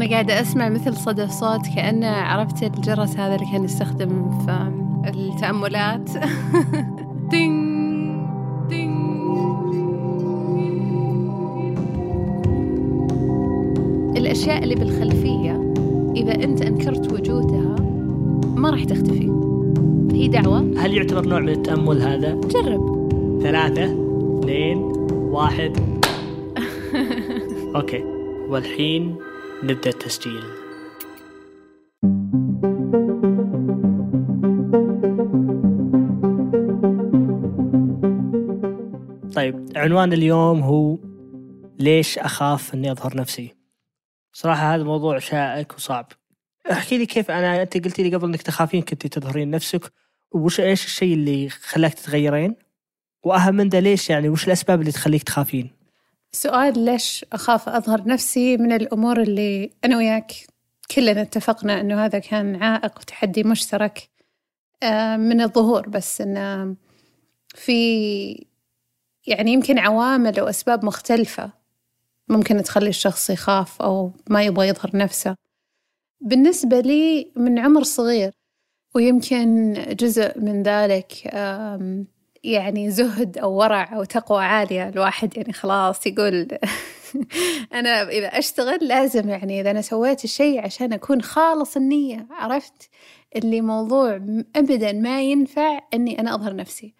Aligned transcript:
أنا 0.00 0.10
قاعدة 0.10 0.40
أسمع 0.40 0.68
مثل 0.68 0.96
صدى 0.96 1.28
صوت 1.28 1.66
كأنه 1.76 2.06
عرفت 2.06 2.62
الجرس 2.62 3.16
هذا 3.16 3.34
اللي 3.34 3.46
كان 3.52 3.64
يستخدم 3.64 4.30
في 4.44 4.70
التأملات. 5.08 6.10
دينج 7.30 8.20
دينج 8.68 9.74
الأشياء 14.16 14.62
اللي 14.62 14.74
بالخلفية 14.74 15.72
إذا 16.16 16.44
أنت 16.44 16.62
أنكرت 16.62 17.12
وجودها 17.12 17.76
ما 18.56 18.70
راح 18.70 18.84
تختفي. 18.84 19.30
هي 20.12 20.28
دعوة. 20.28 20.58
هل 20.58 20.94
يعتبر 20.94 21.28
نوع 21.28 21.40
من 21.40 21.48
التأمل 21.48 22.02
هذا؟ 22.02 22.34
جرب. 22.34 23.10
ثلاثة 23.42 23.84
اثنين 24.38 24.78
واحد. 25.12 25.76
أوكي. 27.76 28.04
والحين 28.48 29.29
نبدأ 29.62 29.90
التسجيل. 29.90 30.44
طيب 39.34 39.72
عنوان 39.76 40.12
اليوم 40.12 40.60
هو 40.60 40.98
ليش 41.78 42.18
أخاف 42.18 42.74
أني 42.74 42.92
أظهر 42.92 43.16
نفسي؟ 43.16 43.54
صراحة 44.32 44.74
هذا 44.74 44.82
موضوع 44.84 45.18
شائك 45.18 45.74
وصعب. 45.74 46.12
احكي 46.70 46.98
لي 46.98 47.06
كيف 47.06 47.30
أنا 47.30 47.62
أنت 47.62 47.84
قلتي 47.84 48.02
لي 48.02 48.16
قبل 48.16 48.28
أنك 48.28 48.42
تخافين 48.42 48.82
كنت 48.82 49.06
تظهرين 49.06 49.50
نفسك 49.50 49.92
وش 50.32 50.60
إيش 50.60 50.84
الشيء 50.84 51.14
اللي 51.14 51.48
خلاك 51.48 51.94
تتغيرين؟ 51.94 52.56
وأهم 53.24 53.54
من 53.54 53.68
ده 53.68 53.80
ليش 53.80 54.10
يعني 54.10 54.28
وش 54.28 54.46
الأسباب 54.46 54.80
اللي 54.80 54.92
تخليك 54.92 55.22
تخافين؟ 55.22 55.79
سؤال 56.32 56.78
ليش 56.84 57.24
أخاف 57.32 57.68
أظهر 57.68 58.08
نفسي 58.08 58.56
من 58.56 58.72
الأمور 58.72 59.22
اللي 59.22 59.70
أنا 59.84 59.96
وياك 59.96 60.32
كلنا 60.94 61.22
اتفقنا 61.22 61.80
أنه 61.80 62.04
هذا 62.04 62.18
كان 62.18 62.62
عائق 62.62 62.98
وتحدي 62.98 63.42
مشترك 63.42 64.10
آه، 64.82 65.16
من 65.16 65.40
الظهور. 65.40 65.88
بس 65.88 66.20
أنه 66.20 66.76
في 67.54 68.46
يعني 69.26 69.52
يمكن 69.52 69.78
عوامل 69.78 70.40
وأسباب 70.40 70.84
مختلفة 70.84 71.52
ممكن 72.28 72.62
تخلي 72.62 72.88
الشخص 72.88 73.30
يخاف 73.30 73.82
أو 73.82 74.12
ما 74.30 74.42
يبغى 74.42 74.68
يظهر 74.68 74.90
نفسه. 74.96 75.36
بالنسبة 76.20 76.80
لي 76.80 77.32
من 77.36 77.58
عمر 77.58 77.82
صغير 77.82 78.32
ويمكن 78.94 79.72
جزء 80.00 80.38
من 80.38 80.62
ذلك 80.62 81.12
يعني 82.44 82.90
زهد 82.90 83.38
أو 83.38 83.52
ورع 83.52 83.96
أو 83.96 84.04
تقوى 84.04 84.44
عالية 84.44 84.88
الواحد 84.88 85.36
يعني 85.36 85.52
خلاص 85.52 86.06
يقول 86.06 86.48
أنا 87.74 88.08
إذا 88.08 88.26
أشتغل 88.26 88.78
لازم 88.88 89.28
يعني 89.28 89.60
إذا 89.60 89.70
أنا 89.70 89.80
سويت 89.80 90.24
الشيء 90.24 90.64
عشان 90.64 90.92
أكون 90.92 91.22
خالص 91.22 91.76
النية 91.76 92.26
عرفت؟ 92.30 92.90
اللي 93.36 93.60
موضوع 93.60 94.16
أبدا 94.56 94.92
ما 94.92 95.22
ينفع 95.22 95.80
أني 95.94 96.20
أنا 96.20 96.34
أظهر 96.34 96.56
نفسي. 96.56 96.94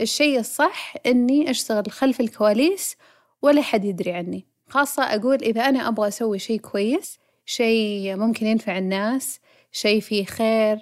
الشيء 0.00 0.38
الصح 0.38 0.94
أني 1.06 1.50
أشتغل 1.50 1.90
خلف 1.90 2.20
الكواليس 2.20 2.96
ولا 3.42 3.62
حد 3.62 3.84
يدري 3.84 4.12
عني. 4.12 4.46
خاصة 4.68 5.02
أقول 5.02 5.42
إذا 5.42 5.68
أنا 5.68 5.88
أبغى 5.88 6.08
أسوي 6.08 6.38
شيء 6.38 6.60
كويس 6.60 7.18
شيء 7.46 8.16
ممكن 8.16 8.46
ينفع 8.46 8.78
الناس 8.78 9.40
شيء 9.72 10.00
فيه 10.00 10.24
خير 10.24 10.78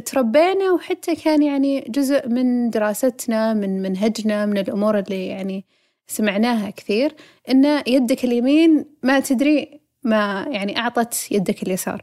تربينا 0.00 0.70
وحتى 0.70 1.16
كان 1.16 1.42
يعني 1.42 1.80
جزء 1.80 2.28
من 2.28 2.70
دراستنا 2.70 3.54
من 3.54 3.82
منهجنا 3.82 4.46
من 4.46 4.58
الأمور 4.58 4.98
اللي 4.98 5.26
يعني 5.26 5.64
سمعناها 6.06 6.70
كثير 6.70 7.14
إن 7.50 7.82
يدك 7.86 8.24
اليمين 8.24 8.84
ما 9.02 9.20
تدري 9.20 9.80
ما 10.02 10.46
يعني 10.50 10.78
أعطت 10.78 11.32
يدك 11.32 11.62
اليسار 11.62 12.02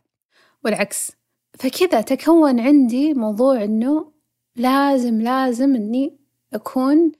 والعكس. 0.65 1.11
فكذا 1.59 2.01
تكون 2.01 2.59
عندي 2.59 3.13
موضوع 3.13 3.63
إنه 3.63 4.11
لازم 4.55 5.21
لازم 5.21 5.75
إني 5.75 6.17
أكون 6.53 7.11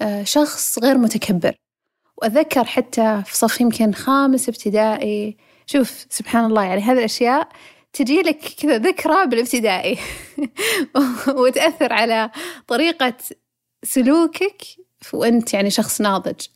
آه، 0.00 0.22
شخص 0.22 0.78
غير 0.78 0.98
متكبر. 0.98 1.56
وأتذكر 2.16 2.64
حتى 2.64 3.22
في 3.26 3.36
صف 3.36 3.60
يمكن 3.60 3.92
خامس 3.92 4.48
ابتدائي 4.48 5.36
شوف 5.66 6.06
سبحان 6.10 6.44
الله 6.44 6.62
يعني 6.62 6.80
هذه 6.80 6.98
الأشياء 6.98 7.48
تجي 7.96 8.22
لك 8.22 8.38
كذا 8.38 8.78
ذكرى 8.78 9.26
بالابتدائي. 9.26 9.98
وتأثر 11.40 11.92
على 11.92 12.30
طريقة 12.66 13.14
سلوكك 13.82 14.62
وأنت 15.12 15.54
يعني 15.54 15.70
شخص 15.70 16.00
ناضج. 16.00 16.46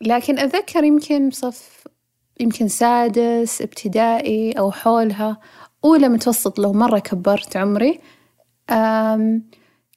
لكن 0.00 0.38
أتذكر 0.38 0.84
يمكن 0.84 1.28
بصف 1.28 1.86
يمكن 2.40 2.68
سادس 2.68 3.62
ابتدائي 3.62 4.52
أو 4.52 4.72
حولها 4.72 5.40
أولى 5.84 6.08
متوسط 6.08 6.58
لو 6.58 6.72
مرة 6.72 6.98
كبرت 6.98 7.56
عمري 7.56 8.00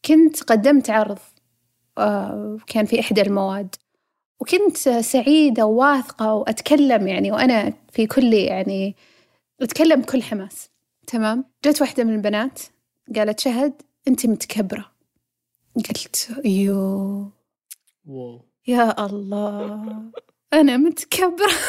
كنت 0.05 0.43
قدمت 0.47 0.89
عرض 0.89 1.19
كان 2.67 2.85
في 2.85 2.99
إحدى 2.99 3.21
المواد. 3.21 3.75
وكنت 4.39 4.77
سعيدة 4.87 5.65
وواثقة 5.65 6.33
وأتكلم 6.33 7.07
يعني 7.07 7.31
وأنا 7.31 7.73
في 7.91 8.07
كل 8.07 8.33
يعني 8.33 8.95
أتكلم 9.61 10.01
بكل 10.01 10.23
حماس. 10.23 10.69
تمام. 11.07 11.45
جت 11.65 11.81
واحدة 11.81 12.03
من 12.03 12.15
البنات 12.15 12.59
قالت 13.15 13.39
شهد 13.39 13.81
أنت 14.07 14.25
متكبرة. 14.25 14.91
قلت 15.75 16.31
يو 16.45 17.31
واو. 18.05 18.41
يا 18.67 19.05
الله. 19.05 20.11
أنا 20.53 20.77
متكبرة. 20.77 21.51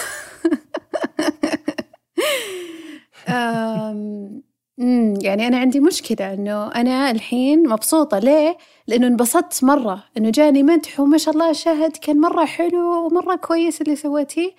يعني 5.23 5.47
أنا 5.47 5.59
عندي 5.59 5.81
مشكلة 5.81 6.35
إنه 6.35 6.67
أنا 6.67 7.11
الحين 7.11 7.69
مبسوطة. 7.69 8.19
ليه؟ 8.19 8.59
لأنه 8.87 9.07
انبسطت 9.07 9.65
مرة. 9.65 10.05
إنه 10.17 10.31
جاني 10.31 10.63
مدح 10.63 11.01
وما 11.01 11.19
شاء 11.19 11.35
الله 11.35 11.53
شاهد 11.53 11.97
كان 11.97 12.21
مرة 12.21 12.45
حلو 12.45 13.07
ومرة 13.07 13.37
كويس 13.37 13.81
اللي 13.81 13.97
سويتيه. 13.97 14.51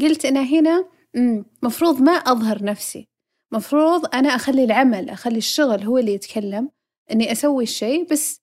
قلت 0.00 0.24
أنا 0.24 0.40
هنا 0.40 0.84
مفروض 1.62 2.02
ما 2.02 2.12
أظهر 2.12 2.64
نفسي. 2.64 3.08
مفروض 3.52 4.14
أنا 4.14 4.28
أخلي 4.28 4.64
العمل 4.64 5.10
أخلي 5.10 5.38
الشغل 5.38 5.82
هو 5.82 5.98
اللي 5.98 6.14
يتكلم 6.14 6.70
إني 7.12 7.32
أسوي 7.32 7.62
الشيء 7.62 8.06
بس 8.10 8.40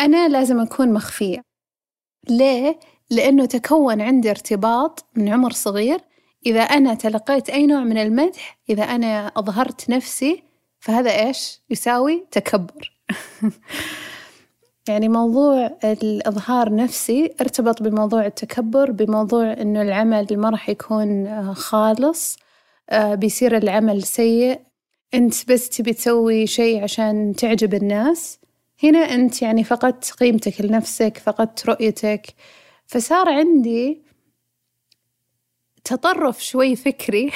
أنا 0.00 0.28
لازم 0.28 0.60
أكون 0.60 0.92
مخفية. 0.92 1.42
ليه؟ 2.28 2.80
لأنه 3.10 3.46
تكون 3.46 4.00
عندي 4.00 4.30
ارتباط 4.30 5.06
من 5.16 5.28
عمر 5.28 5.52
صغير. 5.52 6.00
إذا 6.46 6.60
أنا 6.60 6.94
تلقيت 6.94 7.50
أي 7.50 7.66
نوع 7.66 7.80
من 7.80 7.98
المدح 7.98 8.58
إذا 8.70 8.82
أنا 8.82 9.26
أظهرت 9.26 9.90
نفسي 9.90 10.42
فهذا 10.80 11.10
إيش؟ 11.10 11.60
يساوي 11.70 12.26
تكبر. 12.30 13.00
يعني 14.90 15.08
موضوع 15.08 15.70
الإظهار 15.84 16.74
نفسي 16.74 17.34
ارتبط 17.40 17.82
بموضوع 17.82 18.26
التكبر 18.26 18.90
بموضوع 18.90 19.52
إنه 19.52 19.82
العمل 19.82 20.26
ما 20.30 20.50
راح 20.50 20.68
يكون 20.68 21.26
آه، 21.26 21.52
خالص. 21.52 22.38
آه، 22.90 23.14
بيصير 23.14 23.56
العمل 23.56 24.02
سيء. 24.02 24.60
أنت 25.14 25.52
بس 25.52 25.68
تبي 25.68 25.92
تسوي 25.92 26.46
شيء 26.46 26.82
عشان 26.82 27.34
تعجب 27.38 27.74
الناس. 27.74 28.38
هنا 28.84 28.98
أنت 28.98 29.42
يعني 29.42 29.64
فقدت 29.64 30.12
قيمتك 30.12 30.60
لنفسك 30.60 31.18
فقدت 31.18 31.66
رؤيتك. 31.66 32.26
فصار 32.86 33.28
عندي 33.28 34.02
تطرف 35.84 36.44
شوي 36.44 36.76
فكري. 36.76 37.30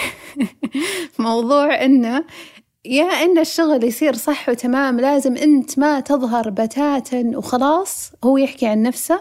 موضوع 1.18 1.84
إنه 1.84 2.24
يا 2.84 3.04
إن 3.04 3.38
الشغل 3.38 3.84
يصير 3.84 4.14
صح 4.14 4.48
وتمام 4.48 5.00
لازم 5.00 5.36
أنت 5.36 5.78
ما 5.78 6.00
تظهر 6.00 6.50
بتاتا 6.50 7.32
وخلاص 7.34 8.12
هو 8.24 8.36
يحكي 8.36 8.66
عن 8.66 8.82
نفسه 8.82 9.20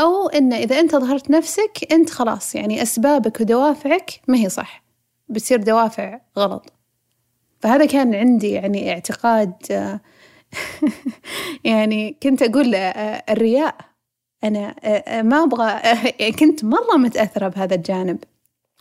أو 0.00 0.28
إن 0.28 0.52
إذا 0.52 0.80
أنت 0.80 0.96
ظهرت 0.96 1.30
نفسك 1.30 1.92
أنت 1.92 2.10
خلاص 2.10 2.54
يعني 2.54 2.82
أسبابك 2.82 3.40
ودوافعك 3.40 4.10
ما 4.28 4.38
هي 4.38 4.48
صح 4.48 4.84
بتصير 5.28 5.62
دوافع 5.62 6.20
غلط. 6.38 6.72
فهذا 7.60 7.86
كان 7.86 8.14
عندي 8.14 8.50
يعني 8.50 8.92
اعتقاد 8.92 9.52
يعني 11.64 12.16
كنت 12.22 12.42
أقول 12.42 12.74
الرياء 12.74 13.76
أنا 14.44 14.74
ما 15.22 15.42
أبغى 15.44 16.32
كنت 16.40 16.64
مرة 16.64 16.96
متأثرة 16.96 17.48
بهذا 17.48 17.74
الجانب 17.74 18.18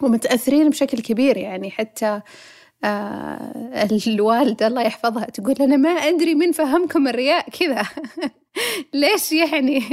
ومتأثرين 0.02 0.70
بشكل 0.70 1.00
كبير 1.00 1.38
يعني 1.38 1.72
حتى 1.72 2.22
آه 2.84 3.88
الوالدة 4.08 4.68
الله 4.68 4.82
يحفظها 4.82 5.26
تقول 5.26 5.56
أنا 5.62 5.78
ما 5.78 5.90
أدري 5.90 6.36
من 6.36 6.52
فهمكم 6.52 7.08
الرياء 7.08 7.50
كذا. 7.50 7.84
ليش 8.94 9.32
يعني؟ 9.32 9.82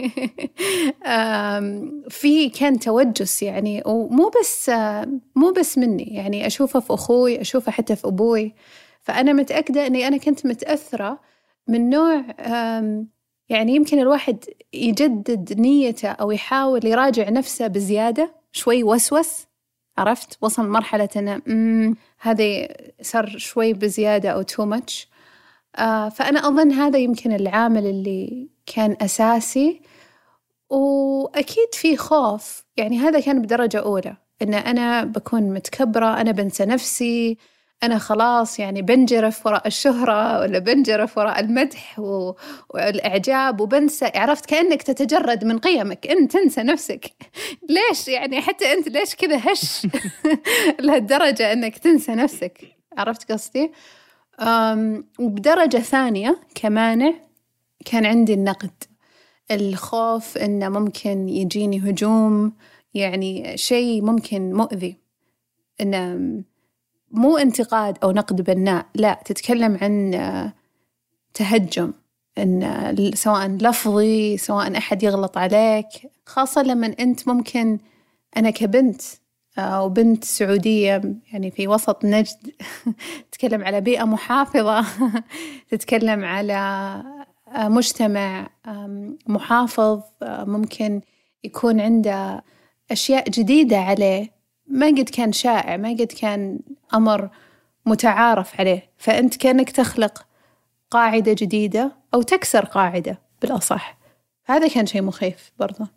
في 2.08 2.48
كان 2.48 2.78
توجس 2.78 3.42
يعني 3.42 3.82
ومو 3.86 4.30
بس 4.40 4.70
مو 5.36 5.50
بس 5.50 5.78
مني 5.78 6.14
يعني 6.14 6.46
أشوفه 6.46 6.80
في 6.80 6.94
أخوي 6.94 7.40
أشوفه 7.40 7.72
حتى 7.72 7.96
في 7.96 8.06
أبوي. 8.06 8.54
فأنا 9.00 9.32
متأكدة 9.32 9.86
أني 9.86 10.08
أنا 10.08 10.16
كنت 10.16 10.46
متأثرة 10.46 11.20
من 11.68 11.90
نوع 11.90 12.24
يعني 13.48 13.74
يمكن 13.74 13.98
الواحد 13.98 14.44
يجدد 14.72 15.60
نيته 15.60 16.08
أو 16.08 16.30
يحاول 16.30 16.86
يراجع 16.86 17.30
نفسه 17.30 17.66
بزيادة 17.66 18.34
شوي 18.52 18.84
وسوس. 18.84 19.49
عرفت؟ 20.00 20.38
وصل 20.42 20.68
مرحلة 20.68 21.08
أنه 21.16 21.42
مم، 21.46 21.96
هذه 22.20 22.68
صار 23.02 23.38
شوي 23.38 23.72
بزيادة 23.72 24.30
أو 24.30 24.42
تو 24.42 24.64
ماتش 24.66 25.08
آه 25.78 26.08
فأنا 26.08 26.40
أظن 26.48 26.72
هذا 26.72 26.98
يمكن 26.98 27.32
العامل 27.32 27.86
اللي 27.86 28.48
كان 28.66 28.96
أساسي. 29.02 29.82
وأكيد 30.70 31.68
في 31.74 31.96
خوف. 31.96 32.64
يعني 32.76 32.98
هذا 32.98 33.20
كان 33.20 33.42
بدرجة 33.42 33.78
أولى. 33.80 34.16
إن 34.42 34.54
أنا 34.54 35.04
بكون 35.04 35.42
متكبرة 35.54 36.20
أنا 36.20 36.30
بنسى 36.32 36.64
نفسي. 36.66 37.38
أنا 37.82 37.98
خلاص 37.98 38.58
يعني 38.58 38.82
بنجرف 38.82 39.46
وراء 39.46 39.66
الشهرة 39.66 40.40
ولا 40.40 40.58
بنجرف 40.58 41.18
وراء 41.18 41.40
المدح 41.40 41.98
و... 41.98 42.34
والإعجاب 42.68 43.60
وبنسى 43.60 44.10
عرفت؟ 44.14 44.46
كأنك 44.46 44.82
تتجرد 44.82 45.44
من 45.44 45.58
قيمك. 45.58 46.06
أنت 46.06 46.32
تنسى 46.32 46.62
نفسك. 46.62 47.10
ليش 47.90 48.08
يعني 48.08 48.40
حتى 48.40 48.72
أنت 48.72 48.88
ليش 48.88 49.14
كذا 49.14 49.40
هش؟ 49.52 49.86
لهالدرجة 50.84 51.52
أنك 51.52 51.78
تنسى 51.78 52.14
نفسك. 52.14 52.76
عرفت 52.98 53.32
قصدي؟ 53.32 53.72
وبدرجة 55.18 55.78
ثانية 55.78 56.40
كمانع 56.54 57.12
كان 57.84 58.06
عندي 58.06 58.34
النقد. 58.34 58.84
الخوف 59.50 60.38
إنه 60.38 60.68
ممكن 60.68 61.28
يجيني 61.28 61.78
هجوم 61.78 62.52
يعني 62.94 63.56
شيء 63.56 64.02
ممكن 64.02 64.52
مؤذي. 64.52 64.96
إنه 65.80 66.42
مو 67.10 67.36
انتقاد 67.36 67.98
أو 68.02 68.10
نقد 68.12 68.40
بناء 68.42 68.86
لا 68.94 69.20
تتكلم 69.24 69.78
عن 69.82 70.52
تهجم 71.34 71.92
إن 72.38 73.12
سواء 73.14 73.48
لفظي 73.48 74.36
سواء 74.36 74.78
أحد 74.78 75.02
يغلط 75.02 75.38
عليك 75.38 75.86
خاصة 76.26 76.62
لما 76.62 76.94
أنت 77.00 77.28
ممكن 77.28 77.78
أنا 78.36 78.50
كبنت 78.50 79.02
وبنت 79.58 80.24
سعودية 80.24 81.02
يعني 81.32 81.50
في 81.50 81.68
وسط 81.68 82.04
نجد 82.04 82.52
تتكلم 83.32 83.64
على 83.64 83.80
بيئة 83.80 84.04
محافظة 84.04 84.86
تتكلم 85.70 86.24
على 86.24 87.02
مجتمع 87.56 88.50
محافظ 89.26 90.02
ممكن 90.22 91.00
يكون 91.44 91.80
عنده 91.80 92.44
أشياء 92.90 93.30
جديدة 93.30 93.78
عليه. 93.78 94.39
ما 94.70 94.86
قد 94.86 95.08
كان 95.08 95.32
شائع 95.32 95.76
ما 95.76 95.88
قد 95.90 96.12
كان 96.20 96.60
أمر 96.94 97.30
متعارف 97.86 98.60
عليه. 98.60 98.90
فأنت 98.96 99.36
كأنك 99.36 99.70
تخلق 99.70 100.26
قاعدة 100.90 101.32
جديدة 101.38 101.92
أو 102.14 102.22
تكسر 102.22 102.64
قاعدة 102.64 103.18
بالأصح. 103.42 103.98
هذا 104.44 104.68
كان 104.68 104.86
شيء 104.86 105.02
مخيف 105.02 105.52
برضه. 105.58 105.88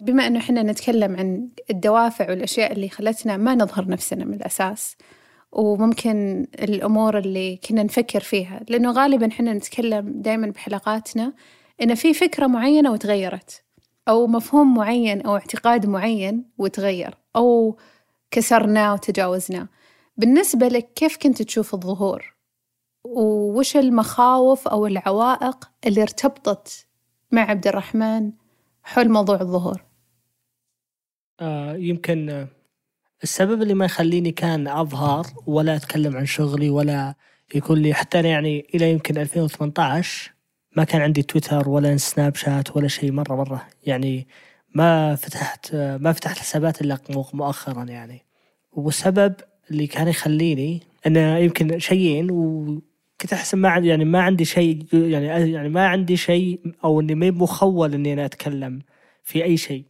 بما 0.00 0.26
أنه 0.26 0.38
إحنا 0.38 0.62
نتكلم 0.62 1.16
عن 1.16 1.48
الدوافع 1.70 2.30
والأشياء 2.30 2.72
اللي 2.72 2.88
خلتنا 2.88 3.36
ما 3.36 3.54
نظهر 3.54 3.88
نفسنا 3.88 4.24
من 4.24 4.34
الأساس 4.34 4.96
وممكن 5.52 6.46
الأمور 6.58 7.18
اللي 7.18 7.56
كنا 7.56 7.82
نفكر 7.82 8.20
فيها. 8.20 8.60
لأنه 8.68 8.92
غالبا 8.92 9.28
إحنا 9.28 9.52
نتكلم 9.52 10.12
دائما 10.22 10.46
بحلقاتنا 10.46 11.32
إن 11.82 11.94
في 11.94 12.14
فكرة 12.14 12.46
معينة 12.46 12.92
وتغيرت 12.92 13.62
أو 14.08 14.26
مفهوم 14.26 14.74
معين 14.74 15.22
أو 15.22 15.36
اعتقاد 15.36 15.86
معين 15.86 16.44
وتغير. 16.58 17.14
أو 17.38 17.78
كسرناه 18.30 18.92
وتجاوزناه 18.92 19.68
بالنسبة 20.16 20.68
لك 20.68 20.92
كيف 20.94 21.16
كنت 21.16 21.42
تشوف 21.42 21.74
الظهور؟ 21.74 22.34
ووش 23.04 23.76
المخاوف 23.76 24.68
أو 24.68 24.86
العوائق 24.86 25.70
اللي 25.86 26.02
ارتبطت 26.02 26.86
مع 27.32 27.42
عبد 27.42 27.66
الرحمن 27.66 28.32
حول 28.82 29.08
موضوع 29.10 29.40
الظهور؟ 29.40 29.84
آه 31.40 31.76
يمكن 31.76 32.46
السبب 33.22 33.62
اللي 33.62 33.74
ما 33.74 33.84
يخليني 33.84 34.32
كان 34.32 34.68
أظهر 34.68 35.26
ولا 35.46 35.76
أتكلم 35.76 36.16
عن 36.16 36.26
شغلي 36.26 36.70
ولا 36.70 37.14
يكون 37.54 37.78
لي 37.78 37.94
حتى 37.94 38.20
أنا 38.20 38.28
يعني 38.28 38.66
إلى 38.74 38.90
يمكن 38.90 39.18
2018 39.18 40.32
ما 40.76 40.84
كان 40.84 41.00
عندي 41.00 41.22
تويتر 41.22 41.68
ولا 41.68 41.96
سناب 41.96 42.34
شات 42.34 42.76
ولا 42.76 42.88
شيء 42.88 43.12
مرة 43.12 43.34
مرة 43.34 43.66
يعني 43.86 44.28
ما 44.78 45.14
فتحت 45.14 45.74
ما 45.74 46.12
فتحت 46.12 46.38
حسابات 46.38 46.80
إلا 46.80 46.98
مؤخرا 47.34 47.84
يعني. 47.84 48.24
والسبب 48.72 49.34
اللي 49.70 49.86
كان 49.86 50.08
يخليني 50.08 50.82
أنا 51.06 51.38
يمكن 51.38 51.78
شيئين 51.78 52.30
وكنت 52.30 53.32
أحس 53.32 53.54
ما 53.54 53.68
عندي 53.68 53.88
يعني 53.88 54.04
ما 54.04 54.20
عندي 54.22 54.44
شيء 54.44 54.86
يعني 54.92 55.26
يعني 55.52 55.68
ما 55.68 55.86
عندي 55.86 56.16
شيء 56.16 56.60
أو 56.84 57.00
إني 57.00 57.14
ما 57.14 57.30
مخول 57.30 57.94
إني 57.94 58.12
أنا 58.12 58.24
أتكلم 58.24 58.82
في 59.24 59.44
أي 59.44 59.56
شيء. 59.56 59.84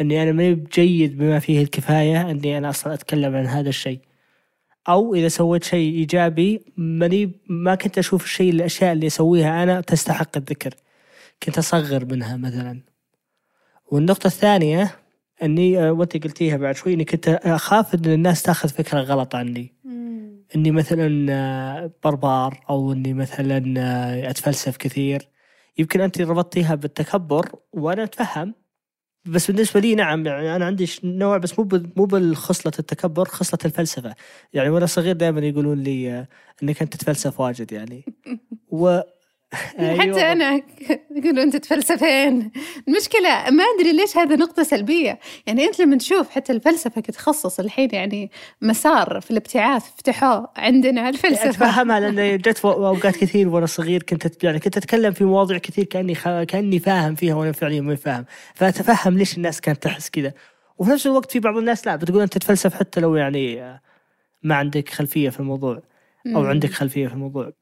إني 0.00 0.22
أنا 0.22 0.32
ما 0.32 0.52
بجيد 0.52 1.18
بما 1.18 1.38
فيه 1.38 1.62
الكفاية 1.62 2.30
إني 2.30 2.58
أنا 2.58 2.68
أصلا 2.68 2.94
أتكلم 2.94 3.36
عن 3.36 3.46
هذا 3.46 3.68
الشيء. 3.68 4.00
أو 4.88 5.14
إذا 5.14 5.28
سويت 5.28 5.64
شيء 5.64 5.94
إيجابي 5.94 6.60
ماني 6.76 7.32
ما 7.48 7.74
كنت 7.74 7.98
أشوف 7.98 8.24
الشيء 8.24 8.52
الأشياء 8.52 8.92
اللي 8.92 9.06
أسويها 9.06 9.62
أنا 9.62 9.80
تستحق 9.80 10.36
الذكر. 10.36 10.74
كنت 11.42 11.58
أصغر 11.58 12.04
منها 12.04 12.36
مثلا. 12.36 12.87
والنقطة 13.90 14.26
الثانية 14.26 14.90
أني 15.42 15.78
آه، 15.78 15.92
وأنت 15.92 16.24
قلتيها 16.24 16.56
بعد 16.56 16.76
شوي 16.76 16.94
إني 16.94 17.04
كنت 17.04 17.28
أخاف 17.28 17.94
إن 17.94 18.04
الناس 18.04 18.42
تاخذ 18.42 18.68
فكرة 18.68 19.00
غلط 19.00 19.34
عني. 19.34 19.74
إني 20.56 20.70
مثلا 20.70 21.26
آه، 21.30 21.90
بربار 22.04 22.64
أو 22.70 22.92
إني 22.92 23.14
مثلا 23.14 23.74
آه، 23.78 24.30
أتفلسف 24.30 24.76
كثير. 24.76 25.28
يمكن 25.78 26.00
أنت 26.00 26.20
ربطتيها 26.20 26.74
بالتكبر 26.74 27.50
وأنا 27.72 28.04
أتفهم. 28.04 28.54
بس 29.24 29.50
بالنسبة 29.50 29.80
لي 29.80 29.94
نعم 29.94 30.26
يعني 30.26 30.56
أنا 30.56 30.64
عندي 30.64 30.86
نوع 31.04 31.38
بس 31.38 31.58
مو 31.58 31.68
مو 31.96 32.04
بالخصلة 32.04 32.72
التكبر 32.78 33.24
خصلة 33.24 33.58
الفلسفة. 33.64 34.14
يعني 34.52 34.68
وأنا 34.70 34.86
صغير 34.86 35.16
دائما 35.16 35.40
يقولون 35.40 35.78
لي 35.78 36.26
أنك 36.62 36.82
أنت 36.82 36.92
تتفلسف 36.92 37.40
واجد 37.40 37.72
يعني. 37.72 38.04
و 38.70 39.00
أيوة. 39.78 40.00
حتى 40.00 40.32
أنا 40.32 40.62
يقولون 41.16 41.38
أنت 41.38 41.56
تفلسفين. 41.56 42.50
المشكلة 42.88 43.50
ما 43.50 43.64
أدري 43.78 43.92
ليش 43.92 44.16
هذا 44.16 44.36
نقطة 44.36 44.62
سلبية. 44.62 45.18
يعني 45.46 45.64
أنت 45.64 45.80
لما 45.80 45.96
تشوف 45.96 46.30
حتى 46.30 46.52
الفلسفة 46.52 47.00
كتخصص 47.00 47.60
الحين 47.60 47.88
يعني 47.92 48.30
مسار 48.62 49.20
في 49.20 49.30
الابتعاث 49.30 49.84
فتحوه 49.96 50.48
عندنا 50.56 51.08
الفلسفة. 51.08 51.48
أتفهمها 51.50 52.00
لأن 52.00 52.38
جت 52.38 52.64
أوقات 52.64 53.16
كثير 53.16 53.48
وأنا 53.48 53.66
صغير 53.66 54.02
كنت 54.02 54.44
يعني 54.44 54.58
كنت 54.58 54.76
أتكلم 54.76 55.12
في 55.12 55.24
مواضيع 55.24 55.58
كثير 55.58 55.84
كأني 55.84 56.14
خ... 56.14 56.28
كأني 56.42 56.78
فاهم 56.78 57.14
فيها 57.14 57.34
وأنا 57.34 57.52
فعليا 57.52 57.80
ما 57.80 57.94
فاهم. 57.94 58.24
فأتفهم 58.54 59.18
ليش 59.18 59.36
الناس 59.36 59.60
كانت 59.60 59.82
تحس 59.82 60.10
كذا. 60.10 60.32
وفي 60.78 60.90
نفس 60.90 61.06
الوقت 61.06 61.32
في 61.32 61.40
بعض 61.40 61.56
الناس 61.56 61.86
لا 61.86 61.96
بتقول 61.96 62.22
أنت 62.22 62.32
تتفلسف 62.32 62.74
حتى 62.74 63.00
لو 63.00 63.16
يعني 63.16 63.78
ما 64.42 64.54
عندك 64.54 64.88
خلفية 64.88 65.30
في 65.30 65.40
الموضوع 65.40 65.82
أو 66.36 66.44
عندك 66.44 66.70
خلفية 66.70 67.06
في 67.08 67.14
الموضوع. 67.14 67.52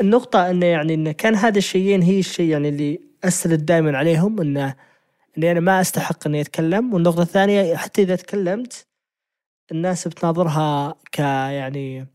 النقطة 0.00 0.50
انه 0.50 0.66
يعني 0.66 0.94
انه 0.94 1.12
كان 1.12 1.34
هذا 1.34 1.58
الشيئين 1.58 2.02
هي 2.02 2.18
الشيء 2.18 2.50
يعني 2.50 2.68
اللي 2.68 3.00
أسرد 3.24 3.66
دائما 3.66 3.98
عليهم 3.98 4.40
انه 4.40 4.74
إني 5.38 5.52
أنا 5.52 5.60
ما 5.60 5.80
أستحق 5.80 6.26
إني 6.26 6.40
أتكلم. 6.40 6.94
والنقطة 6.94 7.22
الثانية 7.22 7.76
حتى 7.76 8.02
إذا 8.02 8.16
تكلمت 8.16 8.86
الناس 9.72 10.08
بتناظرها 10.08 10.94
ك 11.12 11.18
يعني 11.18 12.06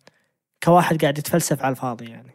كواحد 0.63 1.01
قاعد 1.01 1.17
يتفلسف 1.17 1.63
على 1.63 1.72
الفاضي 1.72 2.05
يعني. 2.05 2.31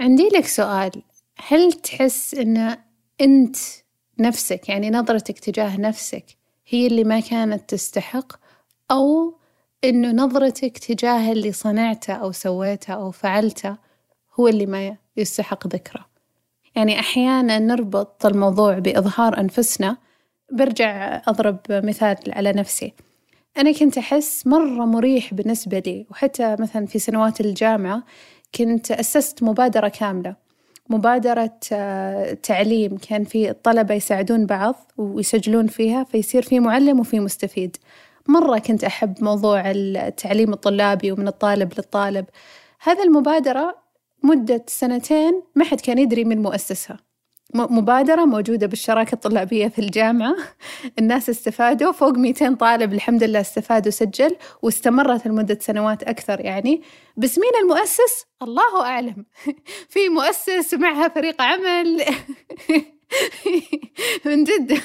عندي 0.00 0.28
لك 0.28 0.46
سؤال. 0.46 1.02
هل 1.48 1.72
تحس 1.72 2.34
إن 2.34 2.76
أنت 3.20 3.56
نفسك 4.18 4.68
يعني 4.68 4.90
نظرتك 4.90 5.38
تجاه 5.38 5.76
نفسك 5.80 6.24
هي 6.66 6.86
اللي 6.86 7.04
ما 7.04 7.20
كانت 7.20 7.70
تستحق؟ 7.70 8.32
أو 8.90 9.38
انه 9.84 10.12
نظرتك 10.12 10.78
تجاه 10.78 11.32
اللي 11.32 11.52
صنعته 11.52 12.12
أو 12.12 12.32
سويته 12.32 12.94
أو 12.94 13.10
فعلته 13.10 13.76
هو 14.40 14.48
اللي 14.48 14.66
ما 14.66 14.96
يستحق 15.16 15.66
ذكره. 15.66 16.06
يعني 16.76 17.00
أحيانا 17.00 17.58
نربط 17.58 18.26
الموضوع 18.26 18.78
بإظهار 18.78 19.40
أنفسنا. 19.40 19.96
برجع 20.52 21.22
أضرب 21.26 21.58
مثال 21.70 22.16
على 22.28 22.52
نفسي. 22.52 22.94
أنا 23.58 23.72
كنت 23.72 23.98
أحس 23.98 24.46
مرة 24.46 24.84
مريح 24.84 25.34
بالنسبة 25.34 25.78
لي 25.78 26.06
وحتى 26.10 26.56
مثلا 26.58 26.86
في 26.86 26.98
سنوات 26.98 27.40
الجامعة 27.40 28.02
كنت 28.54 28.90
أسست 28.90 29.42
مبادرة 29.42 29.88
كاملة. 29.88 30.36
مبادرة 30.90 31.58
آه، 31.72 32.32
تعليم. 32.32 32.96
كان 32.96 33.24
في 33.24 33.50
الطلبة 33.50 33.94
يساعدون 33.94 34.46
بعض 34.46 34.92
ويسجلون 34.96 35.66
فيها 35.66 36.04
فيصير 36.04 36.42
في 36.42 36.60
معلم 36.60 37.00
وفي 37.00 37.20
مستفيد. 37.20 37.76
مرة 38.28 38.58
كنت 38.58 38.84
أحب 38.84 39.24
موضوع 39.24 39.70
التعليم 39.70 40.52
الطلابي 40.52 41.12
ومن 41.12 41.28
الطالب 41.28 41.72
للطالب. 41.76 42.24
هذا 42.82 43.02
المبادرة 43.02 43.87
مدة 44.22 44.64
سنتين 44.66 45.42
ما 45.54 45.64
حد 45.64 45.80
كان 45.80 45.98
يدري 45.98 46.24
من 46.24 46.42
مؤسسها. 46.42 46.98
مبادرة 47.54 48.24
موجودة 48.24 48.66
بالشراكة 48.66 49.14
الطلابية 49.14 49.68
في 49.68 49.78
الجامعة. 49.78 50.36
الناس 50.98 51.30
استفادوا 51.30 51.92
فوق 51.92 52.18
200 52.18 52.54
طالب 52.54 52.92
الحمد 52.92 53.24
لله 53.24 53.40
استفادوا 53.40 53.90
سجل 53.90 54.36
واستمرت 54.62 55.26
لمدة 55.26 55.58
سنوات 55.60 56.02
أكثر 56.02 56.40
يعني. 56.40 56.82
بس 57.16 57.38
مين 57.38 57.50
المؤسس؟ 57.62 58.26
الله 58.42 58.84
أعلم. 58.84 59.26
في 59.92 60.08
مؤسس 60.08 60.74
معها 60.74 61.08
فريق 61.08 61.42
عمل. 61.42 62.04
من 64.26 64.44
جد. 64.44 64.80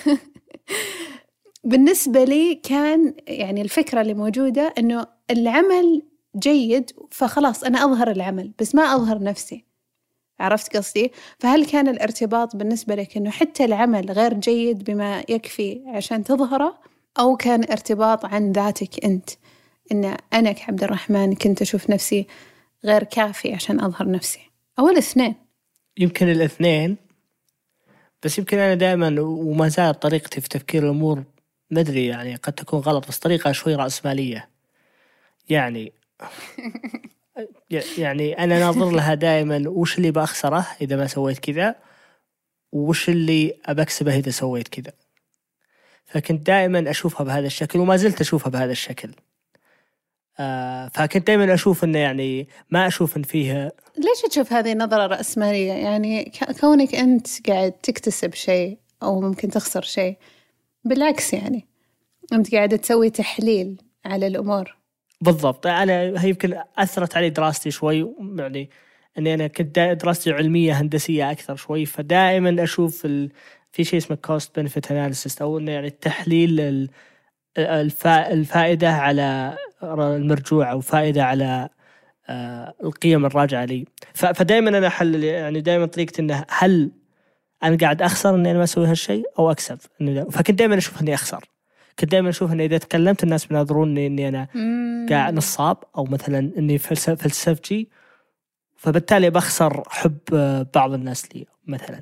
بالنسبة 1.63 2.23
لي 2.23 2.55
كان 2.55 3.13
يعني 3.27 3.61
الفكرة 3.61 4.01
اللي 4.01 4.13
موجودة 4.13 4.73
إنه 4.77 5.07
العمل 5.31 6.01
جيد 6.37 6.91
فخلاص 7.11 7.63
أنا 7.63 7.85
أظهر 7.85 8.11
العمل 8.11 8.51
بس 8.59 8.75
ما 8.75 8.83
أظهر 8.83 9.23
نفسي. 9.23 9.65
عرفت 10.39 10.77
قصدي؟ 10.77 11.11
فهل 11.39 11.65
كان 11.65 11.87
الارتباط 11.87 12.55
بالنسبة 12.55 12.95
لك 12.95 13.17
إنه 13.17 13.29
حتى 13.29 13.65
العمل 13.65 14.11
غير 14.11 14.33
جيد 14.33 14.83
بما 14.83 15.23
يكفي 15.29 15.83
عشان 15.87 16.23
تظهره؟ 16.23 16.79
أو 17.19 17.35
كان 17.35 17.63
ارتباط 17.71 18.25
عن 18.25 18.51
ذاتك 18.51 19.05
أنت 19.05 19.29
إن 19.91 20.17
أنا 20.33 20.51
كعبد 20.51 20.83
الرحمن 20.83 21.35
كنت 21.35 21.61
أشوف 21.61 21.89
نفسي 21.89 22.27
غير 22.85 23.03
كافي 23.03 23.53
عشان 23.53 23.81
أظهر 23.81 24.11
نفسي؟ 24.11 24.39
أو 24.79 24.89
الاثنين؟ 24.89 25.35
يمكن 25.97 26.29
الاثنين 26.29 26.97
بس 28.23 28.37
يمكن 28.37 28.57
أنا 28.57 28.73
دائما 28.73 29.21
وما 29.21 29.67
زالت 29.67 30.01
طريقتي 30.01 30.41
في 30.41 30.49
تفكير 30.49 30.83
الأمور 30.83 31.23
ما 31.69 31.81
أدري 31.81 32.05
يعني 32.05 32.35
قد 32.35 32.53
تكون 32.53 32.79
غلط 32.79 33.07
بس 33.07 33.19
طريقة 33.19 33.51
شوي 33.51 33.75
رأسمالية. 33.75 34.49
يعني 35.49 35.93
يعني 37.97 38.43
أنا 38.43 38.59
ناظر 38.59 38.91
لها 38.91 39.13
دائما 39.13 39.63
وش 39.69 39.97
اللي 39.97 40.11
بأخسره 40.11 40.67
إذا 40.81 40.95
ما 40.95 41.07
سويت 41.07 41.39
كذا 41.39 41.75
وش 42.71 43.09
اللي 43.09 43.53
أبكسبه 43.65 44.15
إذا 44.17 44.31
سويت 44.31 44.67
كذا. 44.67 44.93
فكنت 46.05 46.47
دائما 46.47 46.89
أشوفها 46.89 47.23
بهذا 47.23 47.47
الشكل 47.47 47.79
وما 47.79 47.95
زلت 47.95 48.21
أشوفها 48.21 48.49
بهذا 48.49 48.71
الشكل. 48.71 49.09
آه 50.39 50.87
فكنت 50.87 51.27
دائما 51.27 51.53
أشوف 51.53 51.83
أنه 51.83 51.99
يعني 51.99 52.47
ما 52.69 52.87
أشوف 52.87 53.17
أن 53.17 53.23
فيها 53.23 53.71
ليش 53.97 54.31
تشوف 54.31 54.53
هذه 54.53 54.73
نظرة 54.73 55.07
رأسمالية 55.07 55.73
يعني 55.73 56.31
كونك 56.61 56.95
أنت 56.95 57.49
قاعد 57.49 57.71
تكتسب 57.71 58.33
شيء 58.33 58.77
أو 59.03 59.21
ممكن 59.21 59.49
تخسر 59.49 59.81
شيء 59.81 60.17
بالعكس 60.85 61.33
يعني 61.33 61.67
أنت 62.33 62.55
قاعد 62.55 62.79
تسوي 62.79 63.09
تحليل 63.09 63.81
على 64.05 64.27
الأمور. 64.27 64.82
بالضبط. 65.23 65.67
أنا 65.67 65.93
هي 65.93 66.29
يمكن 66.29 66.59
أثرت 66.77 67.17
علي 67.17 67.29
دراستي 67.29 67.71
شوي 67.71 68.13
يعني 68.37 68.69
إني 69.17 69.33
أنا 69.33 69.47
كنت 69.47 69.79
دراستي 69.79 70.31
علمية 70.31 70.73
هندسية 70.73 71.31
أكثر 71.31 71.55
شوي 71.55 71.85
فدائما 71.85 72.63
أشوف 72.63 73.05
ال... 73.05 73.31
في 73.71 73.83
شيء 73.83 73.99
اسمه 73.99 74.17
cost 74.17 74.59
benefit 74.59 74.91
analysis 74.91 75.41
أو 75.41 75.57
إنه 75.57 75.71
يعني 75.71 75.87
التحليل 75.87 76.89
الفا... 77.57 78.33
الفائدة 78.33 78.89
على 78.89 79.57
المرجوع 79.83 80.71
أو 80.71 80.79
فائدة 80.79 81.23
على 81.23 81.69
آه، 82.29 82.73
القيم 82.83 83.25
الراجعة 83.25 83.65
لي. 83.65 83.85
فدائما 84.13 84.69
أنا 84.69 84.87
احلل 84.87 85.23
يعني 85.23 85.61
دائما 85.61 85.85
طريقتي 85.85 86.21
إنه 86.21 86.45
هل 86.49 86.91
أنا 87.63 87.77
قاعد 87.77 88.01
أخسر 88.01 88.35
إني 88.35 88.51
أنا 88.51 88.57
ما 88.57 88.63
أسوي 88.63 88.87
هالشيء 88.87 89.25
أو 89.39 89.51
أكسب 89.51 89.77
فكنت 90.31 90.59
دائما 90.59 90.77
أشوف 90.77 91.01
إني 91.01 91.13
أخسر. 91.13 91.52
كنت 91.99 92.11
دائما 92.11 92.29
أشوف 92.29 92.51
إنه 92.51 92.63
إذا 92.63 92.77
تكلمت 92.77 93.23
الناس 93.23 93.45
بيناظروني 93.45 94.07
اني 94.07 94.27
أنا 94.27 94.47
قاعد 95.09 95.33
نصاب 95.33 95.77
أو 95.97 96.03
مثلا 96.03 96.51
إني 96.57 96.77
فلسفتي 96.77 97.87
فبالتالي 98.75 99.29
بخسر 99.29 99.83
حب 99.87 100.17
بعض 100.75 100.93
الناس 100.93 101.35
لي 101.35 101.45
مثلا. 101.67 102.01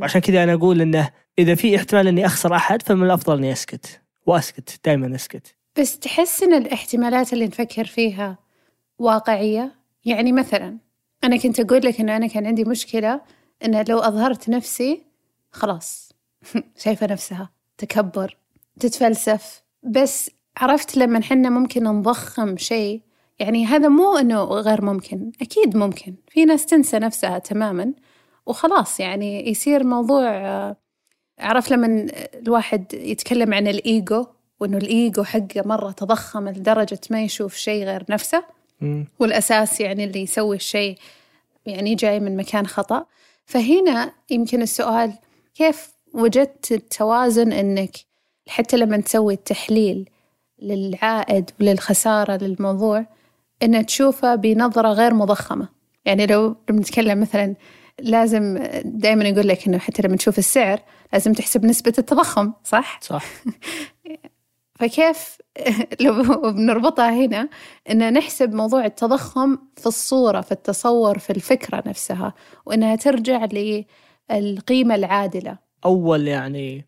وعشان 0.00 0.20
كذا 0.20 0.44
أنا 0.44 0.54
أقول 0.54 0.80
إنه 0.80 1.10
إذا 1.38 1.54
في 1.54 1.76
احتمال 1.76 2.08
إني 2.08 2.26
أخسر 2.26 2.54
أحد 2.54 2.82
فمن 2.82 3.02
الأفضل 3.02 3.38
إني 3.38 3.52
أسكت. 3.52 4.00
وأسكت 4.26 4.80
دائما 4.84 5.14
أسكت. 5.14 5.56
بس 5.78 5.98
تحس 5.98 6.42
إن 6.42 6.54
الاحتمالات 6.54 7.32
اللي 7.32 7.46
نفكر 7.46 7.84
فيها 7.84 8.38
واقعية؟ 8.98 9.74
يعني 10.04 10.32
مثلا 10.32 10.78
أنا 11.24 11.36
كنت 11.36 11.60
أقول 11.60 11.80
لك 11.84 12.00
إنه 12.00 12.16
أنا 12.16 12.26
كان 12.26 12.46
عندي 12.46 12.64
مشكلة 12.64 13.20
إنه 13.64 13.84
لو 13.88 13.98
أظهرت 13.98 14.48
نفسي 14.48 15.02
خلاص 15.50 16.12
شايفة 16.84 17.06
نفسها 17.06 17.50
تكبر. 17.78 18.36
تتفلسف. 18.80 19.62
بس 19.82 20.30
عرفت 20.56 20.96
لما 20.96 21.22
حنا 21.22 21.50
ممكن 21.50 21.84
نضخم 21.84 22.56
شيء 22.56 23.02
يعني 23.38 23.66
هذا 23.66 23.88
مو 23.88 24.16
إنه 24.16 24.44
غير 24.44 24.84
ممكن 24.84 25.32
أكيد 25.42 25.76
ممكن. 25.76 26.14
في 26.28 26.44
ناس 26.44 26.66
تنسى 26.66 26.98
نفسها 26.98 27.38
تماما 27.38 27.92
وخلاص 28.46 29.00
يعني 29.00 29.50
يصير 29.50 29.84
موضوع 29.84 30.26
عرفت 31.38 31.70
لما 31.70 32.06
الواحد 32.34 32.94
يتكلم 32.94 33.54
عن 33.54 33.68
الإيجو 33.68 34.26
وإنه 34.60 34.76
الإيجو 34.76 35.24
حقه 35.24 35.62
مرة 35.64 35.90
تضخم 35.90 36.48
لدرجة 36.48 37.00
ما 37.10 37.22
يشوف 37.22 37.54
شيء 37.54 37.84
غير 37.84 38.04
نفسه. 38.08 38.44
والأساس 39.18 39.80
يعني 39.80 40.04
اللي 40.04 40.22
يسوي 40.22 40.56
الشيء 40.56 40.98
يعني 41.66 41.94
جاي 41.94 42.20
من 42.20 42.36
مكان 42.36 42.66
خطأ. 42.66 43.06
فهنا 43.46 44.12
يمكن 44.30 44.62
السؤال 44.62 45.12
كيف 45.54 45.92
وجدت 46.14 46.72
التوازن 46.72 47.52
إنك 47.52 47.96
حتى 48.48 48.76
لما 48.76 49.00
تسوي 49.00 49.34
التحليل 49.34 50.10
للعائد 50.62 51.50
وللخسارة 51.60 52.36
للموضوع 52.36 53.06
إن 53.62 53.86
تشوفه 53.86 54.34
بنظرة 54.34 54.88
غير 54.88 55.14
مضخمة. 55.14 55.68
يعني 56.04 56.26
لو 56.26 56.56
نتكلم 56.70 57.20
مثلا 57.20 57.54
لازم 58.00 58.58
دائما 58.84 59.24
يقول 59.24 59.48
لك 59.48 59.66
إنه 59.66 59.78
حتى 59.78 60.02
لما 60.02 60.16
تشوف 60.16 60.38
السعر 60.38 60.80
لازم 61.12 61.32
تحسب 61.32 61.64
نسبة 61.64 61.92
التضخم 61.98 62.52
صح؟ 62.64 63.00
صح. 63.02 63.24
فكيف 64.78 65.38
لو 66.00 66.22
بنربطها 66.52 67.10
هنا 67.10 67.48
إن 67.90 68.12
نحسب 68.12 68.54
موضوع 68.54 68.84
التضخم 68.84 69.58
في 69.76 69.86
الصورة 69.86 70.40
في 70.40 70.52
التصور 70.52 71.18
في 71.18 71.30
الفكرة 71.30 71.82
نفسها 71.86 72.34
وإنها 72.66 72.96
ترجع 72.96 73.46
للقيمة 74.30 74.94
العادلة. 74.94 75.58
أول 75.84 76.28
يعني 76.28 76.86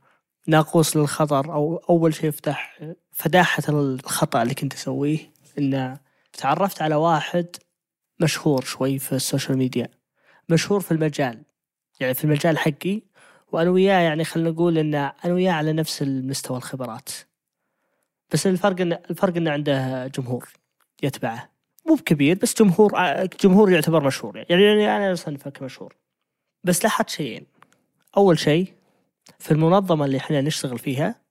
ناقوس 0.48 0.96
للخطر 0.96 1.52
أو 1.52 1.76
أول 1.76 2.14
شيء 2.14 2.28
يفتح 2.28 2.80
فداحة 3.12 3.62
الخطأ 3.68 4.42
اللي 4.42 4.54
كنت 4.54 4.74
أسويه 4.74 5.18
انه 5.58 5.98
تعرفت 6.32 6.82
على 6.82 6.94
واحد 6.94 7.46
مشهور 8.20 8.64
شوي 8.64 8.98
في 8.98 9.12
السوشيال 9.12 9.58
ميديا 9.58 9.88
مشهور 10.48 10.80
في 10.80 10.92
المجال 10.92 11.42
يعني 12.00 12.14
في 12.14 12.24
المجال 12.24 12.58
حقي 12.58 13.02
وأنا 13.52 13.70
وياه 13.70 14.00
يعني 14.00 14.24
خلينا 14.24 14.50
نقول 14.50 14.78
إن 14.78 14.94
أنا 14.94 15.34
وياه 15.34 15.52
على 15.52 15.72
نفس 15.72 16.02
المستوى 16.02 16.56
الخبرات. 16.56 17.08
بس 18.32 18.46
الفرق 18.46 18.80
ان 18.80 18.92
الفرق 18.92 19.36
انه 19.36 19.50
عنده 19.50 20.06
جمهور 20.06 20.48
يتبعه. 21.02 21.50
مو 21.86 21.94
بكبير 21.94 22.38
بس 22.42 22.54
جمهور 22.54 22.92
جمهور 23.40 23.70
يعتبر 23.70 24.04
مشهور 24.04 24.36
يعني, 24.36 24.62
يعني 24.62 24.96
أنا 24.96 25.12
أصنفه 25.12 25.50
كمشهور. 25.50 25.96
بس 26.64 26.84
لاحظت 26.84 27.08
شيئين. 27.08 27.46
أول 28.16 28.38
شيء 28.38 28.77
في 29.38 29.50
المنظمة 29.50 30.04
اللي 30.04 30.16
إحنا 30.16 30.40
نشتغل 30.40 30.78
فيها 30.78 31.28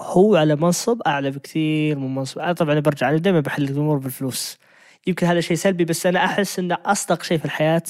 هو 0.00 0.36
على 0.36 0.56
منصب 0.56 1.02
أعلى 1.02 1.30
بكثير 1.30 1.98
من 1.98 2.14
منصب 2.14 2.38
أنا 2.38 2.52
طبعا 2.52 2.80
برجع 2.80 3.08
أنا 3.10 3.18
دائما 3.18 3.40
بحل 3.40 3.64
الأمور 3.64 3.98
بالفلوس. 3.98 4.58
يمكن 5.06 5.26
هذا 5.26 5.40
شيء 5.40 5.56
سلبي 5.56 5.84
بس 5.84 6.06
أنا 6.06 6.24
أحس 6.24 6.58
أنه 6.58 6.78
أصدق 6.84 7.22
شيء 7.22 7.38
في 7.38 7.44
الحياة 7.44 7.82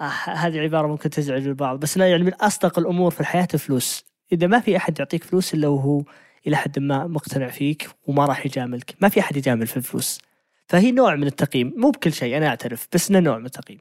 آه 0.00 0.04
هذه 0.30 0.60
عبارة 0.60 0.86
ممكن 0.86 1.10
تزعج 1.10 1.46
البعض 1.46 1.80
بس 1.80 1.96
أنا 1.96 2.06
يعني 2.06 2.22
من 2.24 2.34
أصدق 2.34 2.78
الأمور 2.78 3.10
في 3.10 3.20
الحياة 3.20 3.48
الفلوس. 3.54 4.04
إذا 4.32 4.46
ما 4.46 4.60
في 4.60 4.76
أحد 4.76 4.98
يعطيك 4.98 5.24
فلوس 5.24 5.54
إلا 5.54 5.68
وهو 5.68 6.02
إلى 6.46 6.56
حد 6.56 6.78
ما 6.78 7.06
مقتنع 7.06 7.48
فيك 7.48 7.88
وما 8.06 8.26
راح 8.26 8.46
يجاملك. 8.46 8.94
ما 9.00 9.08
في 9.08 9.20
أحد 9.20 9.36
يجامل 9.36 9.66
في 9.66 9.76
الفلوس. 9.76 10.20
فهي 10.68 10.92
نوع 10.92 11.14
من 11.16 11.26
التقييم 11.26 11.74
مو 11.76 11.90
بكل 11.90 12.12
شيء 12.12 12.36
أنا 12.36 12.46
أعترف 12.48 12.88
بس 12.94 13.10
إنه 13.10 13.20
نوع 13.20 13.38
من 13.38 13.46
التقييم. 13.46 13.78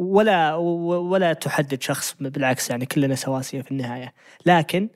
ولا 0.00 0.54
ولا 0.54 1.32
تحدد 1.32 1.82
شخص 1.82 2.16
بالعكس 2.20 2.70
يعني 2.70 2.86
كلنا 2.86 3.14
سواسية 3.14 3.62
في 3.62 3.70
النهاية 3.70 4.14
لكن 4.46 4.88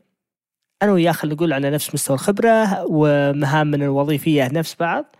أنا 0.82 0.92
وياه 0.92 1.12
خلينا 1.12 1.36
نقول 1.36 1.52
على 1.52 1.70
نفس 1.70 1.94
مستوى 1.94 2.14
الخبرة 2.14 2.84
ومهامنا 2.90 3.84
الوظيفية 3.84 4.48
نفس 4.52 4.74
بعض 4.74 5.16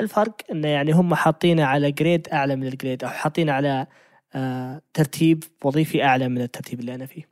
الفرق 0.00 0.36
إنه 0.50 0.68
يعني 0.68 0.92
هم 0.92 1.14
حاطينه 1.14 1.64
على 1.64 1.92
grade 1.92 2.28
أعلى 2.28 2.56
من 2.56 2.66
ال 2.66 2.72
grade 2.72 3.04
أو 3.04 3.10
حاطينه 3.10 3.52
على 3.52 3.86
آه 4.34 4.82
ترتيب 4.94 5.44
وظيفي 5.64 6.04
أعلى 6.04 6.28
من 6.28 6.42
الترتيب 6.42 6.80
اللي 6.80 6.94
أنا 6.94 7.06
فيه. 7.06 7.28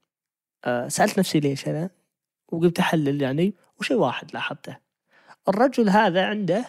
آه 0.64 0.88
سألت 0.88 1.18
نفسي 1.18 1.40
ليش 1.40 1.68
أنا 1.68 1.90
وقمت 2.52 2.78
أحلل 2.78 3.22
يعني 3.22 3.54
وشيء 3.80 3.96
واحد 3.96 4.34
لاحظته. 4.34 4.76
الرجل 5.48 5.88
هذا 5.88 6.26
عنده 6.26 6.64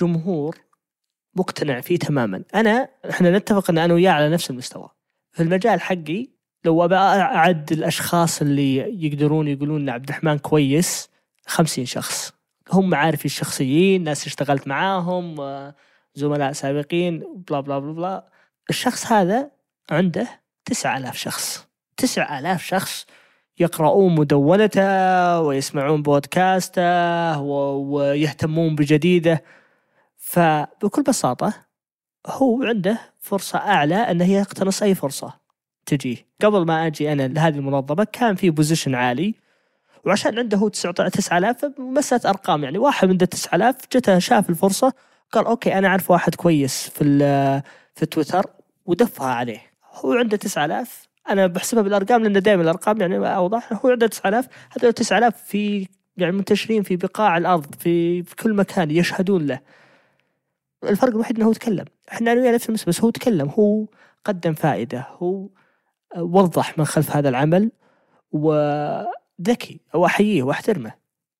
جمهور 0.00 0.58
مقتنع 1.34 1.80
فيه 1.80 1.98
تماما. 1.98 2.42
أنا 2.54 2.88
إحنا 3.10 3.38
نتفق 3.38 3.70
إن 3.70 3.78
أنا 3.78 3.94
وياه 3.94 4.10
على 4.10 4.28
نفس 4.28 4.50
المستوى. 4.50 4.88
في 5.32 5.42
المجال 5.42 5.80
حقي 5.80 6.28
لو 6.64 6.84
أبى 6.84 6.94
أعد 6.94 7.72
الأشخاص 7.72 8.42
اللي 8.42 8.76
يقدرون 9.06 9.48
يقولون 9.48 9.80
إن 9.80 9.88
عبد 9.88 10.08
الرحمن 10.08 10.38
كويس 10.38 11.10
خمسين 11.46 11.86
شخص. 11.86 12.32
هم 12.72 12.90
معارفي 12.90 13.24
الشخصيين 13.24 14.04
ناس 14.04 14.26
اشتغلت 14.26 14.68
معاهم 14.68 15.36
زملاء 16.14 16.52
سابقين 16.52 17.44
بلا 17.48 17.60
بلا 17.60 17.78
بلا 17.78 17.92
بلا. 17.92 18.28
الشخص 18.70 19.12
هذا 19.12 19.50
عنده 19.90 20.28
تسعة 20.64 20.98
آلاف 20.98 21.16
شخص. 21.16 21.66
تسعة 21.96 22.38
آلاف 22.38 22.62
شخص 22.62 23.06
يقرؤون 23.58 24.14
مدونته 24.14 25.40
ويسمعون 25.40 26.02
بودكاسته 26.02 27.40
ويهتمون 27.40 28.74
بجديده. 28.74 29.42
فبكل 30.32 31.02
بساطة 31.02 31.54
هو 32.26 32.62
عنده 32.62 32.98
فرصة 33.20 33.58
أعلى 33.58 33.94
أنه 33.94 34.32
يقتنص 34.32 34.82
أي 34.82 34.94
فرصة 34.94 35.34
تجيه. 35.86 36.16
قبل 36.42 36.66
ما 36.66 36.86
أجي 36.86 37.12
أنا 37.12 37.28
لهذه 37.28 37.54
المنظمة 37.56 38.06
كان 38.12 38.34
في 38.34 38.50
بوزيشن 38.50 38.94
عالي 38.94 39.34
وعشان 40.06 40.38
عنده 40.38 40.56
هو 40.58 40.68
9000 40.68 41.64
مسألة 41.78 42.30
أرقام 42.30 42.64
يعني. 42.64 42.78
واحد 42.78 43.08
من 43.08 43.18
9000 43.18 43.76
جته 43.92 44.18
شاف 44.18 44.50
الفرصة 44.50 44.92
قال 45.32 45.46
أوكي 45.46 45.78
أنا 45.78 45.88
أعرف 45.88 46.10
واحد 46.10 46.34
كويس 46.34 46.88
في 46.88 47.04
في 47.94 48.06
تويتر 48.06 48.46
ودفها 48.86 49.26
عليه. 49.26 49.60
هو 49.94 50.12
عنده 50.12 50.36
9000 50.36 51.08
أنا 51.30 51.46
بحسبها 51.46 51.82
بالأرقام 51.82 52.22
لأن 52.22 52.42
دائما 52.42 52.62
الأرقام 52.62 53.00
يعني 53.00 53.34
أوضح. 53.34 53.72
هو 53.72 53.90
عنده 53.90 54.06
9000 54.06 54.46
هذول 54.76 54.92
9000 54.92 55.42
في 55.42 55.88
يعني 56.16 56.32
منتشرين 56.32 56.82
في 56.82 56.96
بقاع 56.96 57.36
الأرض 57.36 57.74
في, 57.74 58.22
في 58.22 58.36
كل 58.36 58.54
مكان 58.54 58.90
يشهدون 58.90 59.46
له. 59.46 59.60
الفرق 60.84 61.10
الوحيد 61.10 61.36
إنه 61.36 61.48
هو 61.48 61.52
تكلم. 61.52 61.84
إحنا 62.12 62.32
أنا 62.32 62.52
نفس 62.52 62.68
المس 62.68 62.84
بس 62.84 63.00
هو 63.00 63.10
تكلم 63.10 63.48
هو 63.48 63.86
قدم 64.24 64.54
فائدة 64.54 65.06
هو 65.18 65.48
وضح 66.16 66.78
من 66.78 66.84
خلف 66.84 67.16
هذا 67.16 67.28
العمل 67.28 67.70
وذكي 68.32 69.80
وأحييه 69.94 70.42
وأحترمه. 70.42 70.92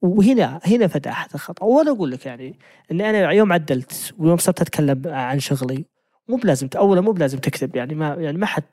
وهنا 0.03 0.61
هنا 0.67 0.87
فتحت 0.87 1.35
الخطأ. 1.35 1.65
وأنا 1.65 1.91
أقول 1.91 2.11
لك 2.11 2.27
يعني 2.27 2.59
اني 2.91 3.11
أنا 3.11 3.31
يوم 3.31 3.53
عدلت 3.53 4.15
ويوم 4.19 4.37
صرت 4.37 4.61
أتكلم 4.61 5.03
عن 5.07 5.41
شغلي 5.41 5.85
مو 6.29 6.37
بلازم 6.37 6.69
اولا 6.77 7.01
مو 7.01 7.13
بلازم 7.13 7.39
تكذب 7.39 7.77
يعني 7.77 7.95
ما 7.95 8.15
يعني 8.15 8.39
ما 8.39 8.47
حد 8.47 8.65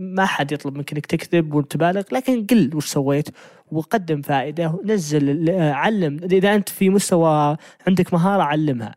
ما 0.00 0.26
حد 0.26 0.52
يطلب 0.52 0.76
منك 0.76 0.92
إنك 0.92 1.06
تكذب 1.06 1.54
وتبالغ 1.54 2.02
لكن 2.12 2.46
قل 2.46 2.70
وش 2.74 2.86
سويت 2.86 3.28
وقدم 3.72 4.22
فائدة 4.22 4.80
نزل 4.84 5.50
علم 5.60 6.20
إذا 6.24 6.54
أنت 6.54 6.68
في 6.68 6.90
مستوى 6.90 7.56
عندك 7.86 8.14
مهارة 8.14 8.42
علمها. 8.42 8.94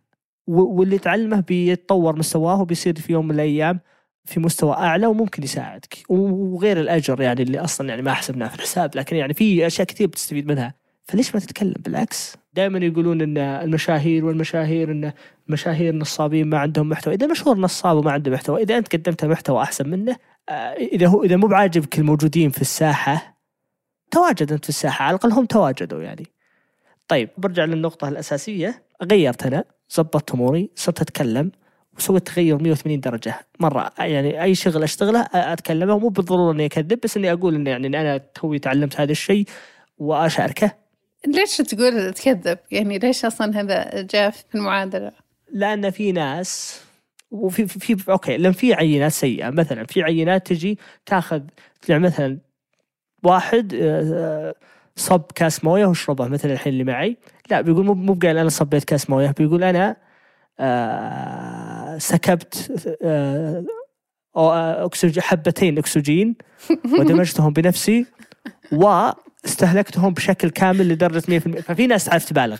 واللي 0.47 0.97
تعلمه 0.97 1.39
بيتطور 1.39 2.15
مستواه 2.15 2.61
وبيصير 2.61 2.95
في 2.95 3.13
يوم 3.13 3.27
من 3.27 3.35
الأيام 3.35 3.79
في 4.25 4.39
مستوى 4.39 4.73
أعلى 4.73 5.07
وممكن 5.07 5.43
يساعدك. 5.43 5.97
وغير 6.09 6.79
الأجر 6.79 7.21
يعني 7.21 7.41
اللي 7.41 7.59
أصلا 7.59 7.89
يعني 7.89 8.01
ما 8.01 8.13
حسبناه 8.13 8.47
في 8.47 8.55
الحساب 8.55 8.95
لكن 8.95 9.15
يعني 9.15 9.33
في 9.33 9.67
أشياء 9.67 9.87
كثير 9.87 10.07
بتستفيد 10.07 10.47
منها. 10.47 10.73
فليش 11.03 11.35
ما 11.35 11.41
تتكلم؟ 11.41 11.75
بالعكس. 11.79 12.37
دائما 12.53 12.79
يقولون 12.79 13.21
إن 13.21 13.37
المشاهير 13.37 14.25
والمشاهير 14.25 14.91
إن 14.91 15.11
مشاهير 15.47 15.95
نصابين 15.95 16.49
ما 16.49 16.57
عندهم 16.57 16.89
محتوى. 16.89 17.13
إذا 17.13 17.27
مشهور 17.27 17.57
نصاب 17.57 17.97
وما 17.97 18.11
عنده 18.11 18.31
محتوى 18.31 18.63
إذا 18.63 18.77
أنت 18.77 18.95
قدمت 18.95 19.25
محتوى 19.25 19.61
أحسن 19.61 19.89
منه 19.89 20.15
آه، 20.49 20.73
إذا 20.73 21.07
هو 21.07 21.23
إذا 21.23 21.35
مو 21.35 21.47
بعاجبك 21.47 21.99
الموجودين 21.99 22.49
في 22.49 22.61
الساحة 22.61 23.37
تواجد 24.11 24.51
أنت 24.51 24.63
في 24.63 24.69
الساحة. 24.69 25.05
على 25.05 25.15
الأقل 25.15 25.31
هم 25.31 25.45
تواجدوا 25.45 26.01
يعني. 26.01 26.27
طيب 27.07 27.29
برجع 27.37 27.65
للنقطة 27.65 28.07
الأساسية. 28.07 28.83
غيرت 29.03 29.45
أنا. 29.45 29.63
زبطت 29.91 30.31
أموري 30.31 30.69
صرت 30.75 31.01
أتكلم 31.01 31.51
وسويت 31.97 32.27
تغير 32.27 32.61
180 32.61 32.99
درجة 32.99 33.35
مرة 33.59 33.91
يعني 33.99 34.43
أي 34.43 34.55
شغل 34.55 34.83
أشتغله 34.83 35.27
أتكلمه 35.33 35.99
مو 35.99 36.07
بالضرورة 36.07 36.53
إني 36.53 36.65
أكذب 36.65 36.99
بس 37.03 37.17
إني 37.17 37.31
أقول 37.33 37.55
إني 37.55 37.69
يعني 37.69 37.87
أنا 37.87 38.17
توي 38.17 38.59
تعلمت 38.59 38.99
هذا 38.99 39.11
الشيء 39.11 39.45
وأشاركه 39.97 40.75
ليش 41.27 41.57
تقول 41.57 42.13
تكذب؟ 42.13 42.57
يعني 42.71 42.99
ليش 42.99 43.25
أصلا 43.25 43.61
هذا 43.61 44.01
جاء 44.01 44.29
في 44.29 44.55
المعادلة؟ 44.55 45.11
لأن 45.53 45.89
في 45.89 46.11
ناس 46.11 46.81
وفي 47.31 47.67
في, 47.67 47.95
في 47.95 48.11
أوكي 48.11 48.37
لأن 48.37 48.51
في 48.51 48.73
عينات 48.73 49.11
سيئة 49.11 49.49
مثلا 49.49 49.85
في 49.85 50.03
عينات 50.03 50.47
تجي 50.47 50.79
تاخذ 51.05 51.41
يعني 51.89 52.03
مثلا 52.03 52.37
واحد 53.23 53.73
صب 54.95 55.23
كاس 55.35 55.63
مويه 55.63 55.85
واشربه 55.85 56.27
مثلا 56.27 56.53
الحين 56.53 56.73
اللي 56.73 56.83
معي. 56.83 57.17
لا 57.49 57.61
بيقول 57.61 57.85
مو 57.85 57.93
مو 57.93 58.13
قال 58.13 58.37
أنا 58.37 58.49
صبيت 58.49 58.83
كاس 58.83 59.09
مويه 59.09 59.31
بيقول 59.37 59.63
أنا 59.63 59.95
آه 60.59 61.97
سكبت 61.97 62.71
آه, 63.03 63.65
آه، 64.35 64.89
حبتين 65.19 65.77
أكسجين 65.77 66.35
ودمجتهم 66.99 67.53
بنفسي 67.53 68.05
واستهلكتهم 68.71 70.13
بشكل 70.13 70.49
كامل 70.49 70.89
لدرجة 70.89 71.39
100% 71.39 71.61
ففي 71.61 71.87
ناس 71.87 72.05
تعرف 72.05 72.25
تبالغ. 72.25 72.57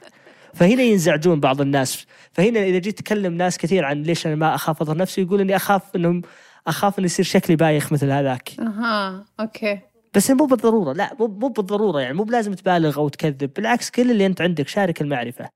فهنا 0.54 0.82
ينزعجون 0.84 1.40
بعض 1.40 1.62
الناس. 1.62 2.06
فهنا 2.32 2.64
إذا 2.64 2.78
جيت 2.78 2.98
تكلم 2.98 3.34
ناس 3.34 3.58
كثير 3.58 3.86
عن 3.86 4.04
ليش 4.04 4.28
أنا 4.28 4.36
ما 4.36 4.56
أخاف 4.56 4.82
اضر 4.82 4.98
نفسي 4.98 5.22
يقول 5.22 5.42
إني 5.42 5.56
أخاف 5.56 5.96
انهم 5.96 6.22
أخاف 6.68 7.00
إنه 7.00 7.06
يصير 7.06 7.26
شكلي 7.26 7.56
بايخ 7.56 7.94
مثل 7.94 8.12
هذاك. 8.12 8.52
أها 8.60 9.26
okay. 9.40 9.80
بس 10.14 10.32
مو 10.32 10.46
بالضرورة 10.46 10.94
لا 10.94 11.16
مو 11.20 11.28
مو 11.28 11.48
بالضرورة 11.48 12.02
يعني 12.02 12.14
مو 12.14 12.24
بلازم 12.24 12.54
تبالغ 12.54 12.98
أو 12.98 13.10
تكذب 13.10 13.54
بالعكس 13.54 13.90
كل 13.92 14.12
اللي 14.12 14.26
أنت 14.26 14.42
عندك 14.42 14.68
شارك 14.68 15.02
المعرفة. 15.02 15.50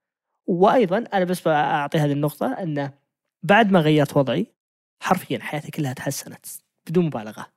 وأيضا 0.48 0.98
أنا 0.98 1.26
بس 1.26 1.48
أعطي 1.48 1.98
هذه 1.98 2.12
النقطة 2.12 2.48
إنه 2.54 2.94
بعد 3.44 3.72
ما 3.72 3.80
غيرت 3.80 4.18
وضعي 4.18 4.48
حرفيا 5.00 5.40
حياتي 5.40 5.72
كلها 5.72 5.94
تحسنت 5.94 6.46
بدون 6.88 7.06
مبالغة. 7.06 7.48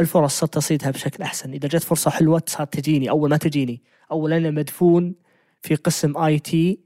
الفرص 0.00 0.38
صرت 0.38 0.56
أصيدها 0.56 0.90
بشكل 0.90 1.22
أحسن. 1.22 1.52
إذا 1.52 1.68
جت 1.68 1.82
فرصة 1.82 2.10
حلوة 2.10 2.42
صارت 2.46 2.78
تجيني. 2.78 3.10
أول 3.10 3.30
ما 3.30 3.36
تجيني 3.36 3.82
أول 4.10 4.32
أنا 4.32 4.50
مدفون 4.50 5.14
في 5.62 5.74
قسم 5.74 6.16
IT 6.16 6.80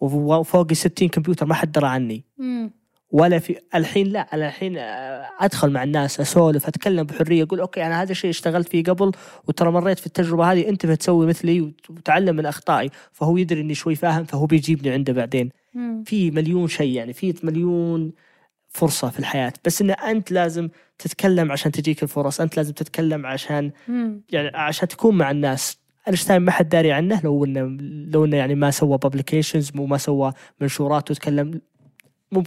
وفوقي 0.00 0.74
60 0.74 1.08
كمبيوتر 1.08 1.46
ما 1.46 1.54
حد 1.54 1.72
درى 1.72 1.86
عني. 1.86 2.24
ولا 3.10 3.38
في 3.38 3.56
الحين 3.74 4.06
لا 4.06 4.20
أنا 4.20 4.46
الحين 4.48 4.78
آه، 4.78 5.30
أدخل 5.40 5.70
مع 5.70 5.82
الناس 5.82 6.20
أسولف 6.20 6.68
أتكلم 6.68 7.02
بحرية 7.02 7.42
أقول 7.42 7.60
okay 7.60 7.86
أنا 7.86 8.02
هذا 8.02 8.10
الشيء 8.12 8.30
اشتغلت 8.30 8.68
فيه 8.68 8.82
قبل 8.82 9.12
وترى 9.48 9.70
مريت 9.70 9.98
في 9.98 10.06
التجربة 10.06 10.52
هذه 10.52 10.68
أنت 10.68 10.86
بتسوي 10.86 11.26
مثلي 11.26 11.60
وتعلم 11.90 12.36
من 12.36 12.46
أخطائي. 12.46 12.90
فهو 13.12 13.36
يدري 13.36 13.60
إني 13.60 13.74
شوي 13.74 13.94
فاهم 13.94 14.24
فهو 14.24 14.46
بيجيبني 14.46 14.90
عنده 14.90 15.12
بعدين. 15.12 15.50
في 16.04 16.30
مليون 16.30 16.68
شيء 16.68 16.92
يعني 16.92 17.12
في 17.12 17.34
مليون 17.42 18.12
فرصة 18.68 19.10
في 19.10 19.18
الحياة. 19.18 19.52
بس 19.64 19.82
إن 19.82 19.90
أنت 19.90 20.32
لازم 20.32 20.68
تتكلم 20.98 21.52
عشان 21.52 21.72
تجيك 21.72 22.02
الفرص 22.02 22.40
أنت 22.40 22.56
لازم 22.56 22.72
تتكلم 22.72 23.26
عشان 23.26 23.70
يعني 24.32 24.56
عشان 24.56 24.88
تكون 24.88 25.18
مع 25.18 25.30
الناس. 25.30 25.78
أينشتاين 26.08 26.42
ما 26.42 26.50
حد 26.50 26.68
داري 26.68 26.92
عنه 26.92 27.20
لو 27.24 27.44
انه 27.44 27.60
لو 28.12 28.24
إنه 28.24 28.36
يعني 28.36 28.54
ما 28.54 28.70
سوى 28.70 28.98
publications 28.98 29.70
مو 29.74 29.86
ما 29.86 29.98
سوى 29.98 30.32
منشورات 30.60 31.10
وتكلم. 31.10 31.60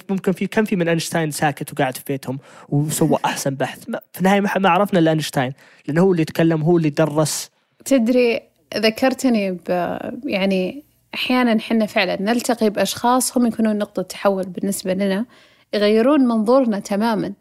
ممكن 0.09 0.31
في 0.31 0.47
كم 0.47 0.65
في 0.65 0.75
من 0.75 0.87
أينشتاين 0.87 1.31
ساكت 1.31 1.73
وقاعد 1.73 1.97
في 1.97 2.03
بيتهم 2.07 2.39
وسوى 2.69 3.17
أحسن 3.25 3.55
بحث. 3.55 3.83
في 4.13 4.19
النهاية 4.19 4.41
ما 4.41 4.69
عرفنا 4.69 4.99
إلا 4.99 5.11
أينشتاين 5.11 5.53
لأنه 5.87 6.01
هو 6.01 6.11
اللي 6.11 6.21
يتكلم 6.21 6.61
هو 6.61 6.77
اللي 6.77 6.89
درس. 6.89 7.49
تدري 7.85 8.41
ذكرتني 8.77 9.51
ب 9.51 9.97
يعني 10.25 10.83
أحيانا 11.13 11.57
إحنا 11.57 11.85
فعلا 11.85 12.21
نلتقي 12.21 12.69
باشخاص 12.69 13.37
هم 13.37 13.45
يكونون 13.45 13.77
نقطة 13.77 14.01
تحول 14.01 14.43
بالنسبة 14.43 14.93
لنا 14.93 15.25
يغيرون 15.73 16.21
منظورنا 16.21 16.79
تماما. 16.79 17.33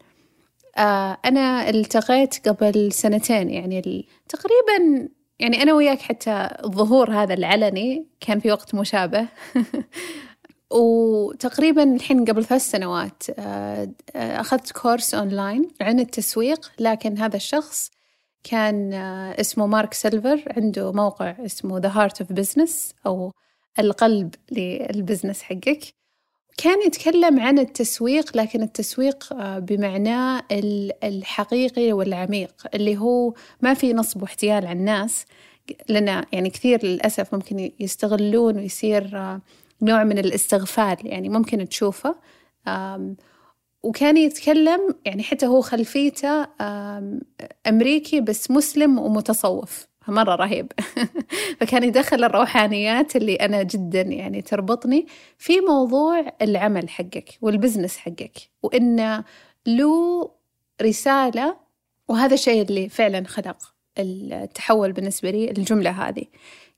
آه 0.78 1.18
أنا 1.24 1.70
التقيت 1.70 2.48
قبل 2.48 2.92
سنتين 2.92 3.50
يعني 3.50 4.06
تقريبا 4.28 5.08
يعني 5.38 5.62
أنا 5.62 5.74
وياك 5.74 6.00
حتى 6.00 6.48
الظهور 6.64 7.10
هذا 7.10 7.34
العلني 7.34 8.06
كان 8.20 8.40
في 8.40 8.52
وقت 8.52 8.74
مشابه. 8.74 9.26
وتقريبا 10.70 11.82
الحين 11.82 12.24
قبل 12.24 12.44
ثلاث 12.44 12.62
سنوات 12.62 13.22
آه، 13.38 13.90
آه، 14.16 14.40
أخذت 14.40 14.72
course 14.72 15.14
online 15.14 15.68
عن 15.80 16.00
التسويق 16.00 16.72
لكن 16.78 17.18
هذا 17.18 17.36
الشخص 17.36 17.90
كان 18.44 18.92
آه، 18.92 19.40
اسمه 19.40 19.66
مارك 19.66 19.94
سيلفر 19.94 20.52
عنده 20.56 20.92
موقع 20.92 21.34
اسمه 21.46 21.80
The 21.80 21.92
Heart 21.92 22.24
of 22.24 22.40
Business 22.40 22.94
أو 23.06 23.32
القلب 23.78 24.34
لل 24.52 24.70
business 24.70 25.42
حقك. 25.42 25.80
كان 26.56 26.86
يتكلم 26.86 27.40
عن 27.40 27.58
التسويق 27.58 28.36
لكن 28.36 28.62
التسويق 28.62 29.34
بمعناه 29.58 30.42
الحقيقي 31.04 31.92
والعميق 31.92 32.66
اللي 32.74 32.96
هو 32.96 33.34
ما 33.62 33.74
في 33.74 33.92
نصب 33.92 34.22
واحتيال 34.22 34.66
على 34.66 34.78
الناس. 34.78 35.24
لأن 35.88 36.24
يعني 36.32 36.50
كثير 36.50 36.86
للأسف 36.86 37.34
ممكن 37.34 37.70
يستغلون 37.80 38.56
ويصير 38.56 39.38
نوع 39.82 40.04
من 40.04 40.18
الاستغفال 40.18 40.96
يعني 41.02 41.28
ممكن 41.28 41.68
تشوفه. 41.68 42.14
وكان 43.82 44.16
يتكلم 44.16 44.94
يعني 45.04 45.22
حتى 45.22 45.46
هو 45.46 45.60
خلفيته 45.60 46.46
أمريكي 47.66 48.20
بس 48.20 48.50
مسلم 48.50 48.98
ومتصوف. 48.98 49.88
مرة 50.08 50.34
رهيب. 50.34 50.72
فكان 51.60 51.84
يدخل 51.84 52.24
الروحانيات 52.24 53.16
اللي 53.16 53.34
أنا 53.34 53.62
جدا 53.62 54.00
يعني 54.00 54.42
تربطني 54.42 55.06
في 55.38 55.60
موضوع 55.60 56.32
العمل 56.42 56.88
حقك 56.88 57.38
والبزنس 57.40 57.96
حقك 57.96 58.38
وإنه 58.62 59.24
له 59.66 60.30
رسالة 60.82 61.56
وهذا 62.08 62.34
الشيء 62.34 62.62
اللي 62.62 62.88
فعلا 62.88 63.24
خلق 63.26 63.56
التحول 63.98 64.92
بالنسبة 64.92 65.30
لي 65.30 65.50
الجملة 65.50 65.90
هذه. 65.90 66.24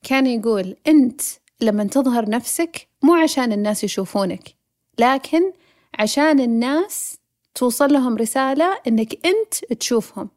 كان 0.02 0.26
يقول 0.26 0.76
أنت 0.86 1.20
لما 1.60 1.84
تظهر 1.84 2.30
نفسك 2.30 2.89
مو 3.02 3.14
عشان 3.14 3.52
الناس 3.52 3.84
يشوفونك 3.84 4.54
لكن 4.98 5.52
عشان 5.98 6.40
الناس 6.40 7.18
توصل 7.54 7.92
لهم 7.92 8.16
رسالة 8.16 8.78
إنك 8.86 9.26
أنت 9.26 9.72
تشوفهم. 9.80 10.28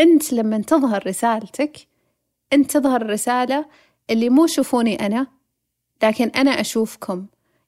أنت 0.00 0.32
لما 0.32 0.58
تظهر 0.58 1.06
رسالتك 1.06 1.78
أنت 2.52 2.70
تظهر 2.70 3.02
الرسالة 3.02 3.66
اللي 4.10 4.30
مو 4.30 4.46
شوفوني 4.46 5.06
أنا 5.06 5.26
لكن 6.02 6.28
أنا 6.28 6.50
أشوفكم 6.50 7.26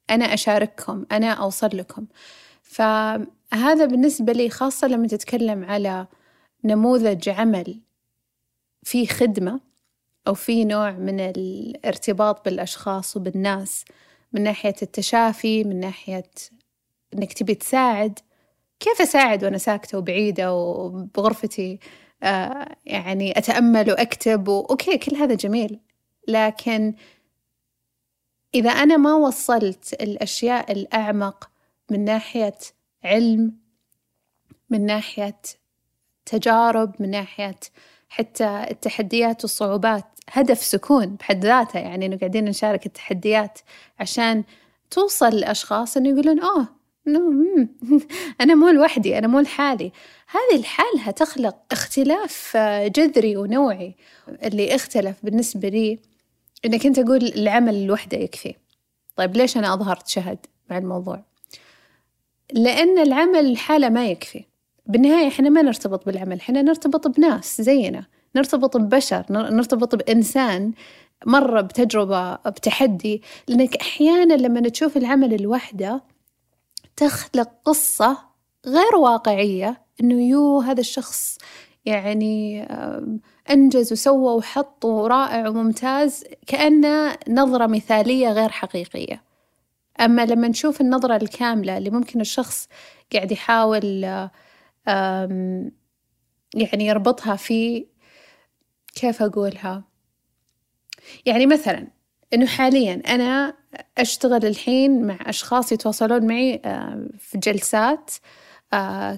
أنا 0.09 0.33
أشارككم 0.33 1.05
أنا 1.11 1.31
أوصل 1.31 1.69
لكم. 1.73 2.05
فهذا 2.63 3.85
بالنسبة 3.85 4.33
لي 4.33 4.49
خاصة 4.49 4.87
لما 4.87 5.07
تتكلم 5.07 5.65
على 5.65 6.07
نموذج 6.63 7.29
عمل 7.29 7.79
في 8.83 9.07
خدمة 9.07 9.59
أو 10.27 10.33
في 10.33 10.65
نوع 10.65 10.91
من 10.91 11.19
الارتباط 11.19 12.45
بالأشخاص 12.45 13.17
وبالناس 13.17 13.85
من 14.33 14.43
ناحية 14.43 14.75
التشافي 14.81 15.63
من 15.63 15.79
ناحية 15.79 16.31
إنك 17.13 17.33
تبي 17.33 17.55
تساعد. 17.55 18.19
كيف 18.79 19.01
أساعد 19.01 19.43
وأنا 19.43 19.57
ساكتة 19.57 19.97
وبعيدة 19.97 20.53
وبغرفتي؟ 20.53 21.79
آه 22.23 22.75
يعني 22.85 23.37
أتأمل 23.37 23.91
وأكتب 23.91 24.47
وأوكي 24.47 24.97
كل 24.97 25.15
هذا 25.15 25.35
جميل. 25.35 25.79
لكن 26.27 26.93
إذا 28.55 28.69
أنا 28.69 28.97
ما 28.97 29.15
وصلت 29.15 29.93
الأشياء 29.93 30.71
الأعمق 30.71 31.51
من 31.91 32.05
ناحية 32.05 32.57
علم 33.03 33.53
من 34.69 34.85
ناحية 34.85 35.41
تجارب 36.25 36.95
من 36.99 37.09
ناحية 37.09 37.59
حتى 38.11 38.65
التحديات 38.71 39.43
والصعوبات 39.43 40.05
هدف 40.31 40.63
سكون 40.63 41.05
بحد 41.05 41.45
ذاته. 41.45 41.79
يعني 41.79 42.05
إنه 42.05 42.17
قاعدين 42.17 42.45
نشارك 42.45 42.85
التحديات 42.85 43.59
عشان 43.99 44.43
توصل 44.89 45.35
لأشخاص 45.35 45.97
إنه 45.97 46.09
يقولون 46.09 46.39
أوه 46.39 46.67
أنا 48.41 48.55
مو 48.55 48.69
لوحدي 48.69 49.17
أنا 49.17 49.27
مو 49.27 49.39
لحالي. 49.39 49.91
هذه 50.27 50.61
لحالها 50.61 51.11
تخلق 51.11 51.55
اختلاف 51.71 52.57
جذري 52.85 53.37
ونوعي 53.37 53.95
اللي 54.43 54.75
اختلف 54.75 55.15
بالنسبة 55.23 55.69
لي 55.69 55.99
إنك 56.65 56.85
أنت 56.85 56.99
تقول 56.99 57.25
العمل 57.25 57.85
لوحده 57.85 58.17
يكفي. 58.17 58.55
طيب 59.15 59.37
ليش 59.37 59.57
أنا 59.57 59.73
أظهرت 59.73 60.07
شهد 60.07 60.45
مع 60.69 60.77
الموضوع؟ 60.77 61.23
لأن 62.53 62.99
العمل 62.99 63.53
لحاله 63.53 63.89
ما 63.89 64.07
يكفي. 64.07 64.50
بالنهاية 64.85 65.27
إحنا 65.27 65.49
ما 65.49 65.61
نرتبط 65.61 66.05
بالعمل 66.05 66.37
إحنا 66.37 66.61
نرتبط 66.61 67.07
بناس 67.07 67.61
زينا 67.61 68.05
نرتبط 68.35 68.77
ببشر 68.77 69.25
نرتبط 69.29 69.95
بإنسان 69.95 70.71
مر 71.25 71.61
بتجربة 71.61 72.35
بتحدي 72.35 73.21
لأنك 73.47 73.75
أحيانا 73.75 74.33
لما 74.33 74.69
تشوف 74.69 74.97
العمل 74.97 75.41
لوحده 75.41 76.03
تخلق 76.95 77.49
قصة 77.65 78.17
غير 78.65 78.95
واقعية 78.95 79.81
إنه 80.01 80.21
يو 80.29 80.59
هذا 80.59 80.79
الشخص 80.79 81.37
يعني 81.85 82.63
أنجز 83.49 83.91
وسوى 83.91 84.33
وحط 84.33 84.85
ورائع 84.85 85.47
وممتاز 85.49 86.23
كأنه 86.47 87.15
نظرة 87.29 87.67
مثالية 87.67 88.29
غير 88.29 88.49
حقيقية. 88.49 89.23
أما 90.01 90.25
لما 90.25 90.47
نشوف 90.47 90.81
النظرة 90.81 91.15
الكاملة 91.15 91.77
اللي 91.77 91.89
ممكن 91.89 92.21
الشخص 92.21 92.67
قاعد 93.13 93.31
يحاول 93.31 94.05
يعني 96.55 96.85
يربطها 96.87 97.35
في 97.35 97.85
كيف 98.95 99.21
أقولها؟ 99.21 99.83
يعني 101.25 101.45
مثلا 101.45 101.87
إنه 102.33 102.45
حاليا 102.45 103.01
أنا 103.07 103.53
أشتغل 103.97 104.45
الحين 104.45 105.07
مع 105.07 105.17
أشخاص 105.21 105.71
يتواصلون 105.71 106.27
معي 106.27 106.61
في 107.19 107.37
جلسات 107.37 108.11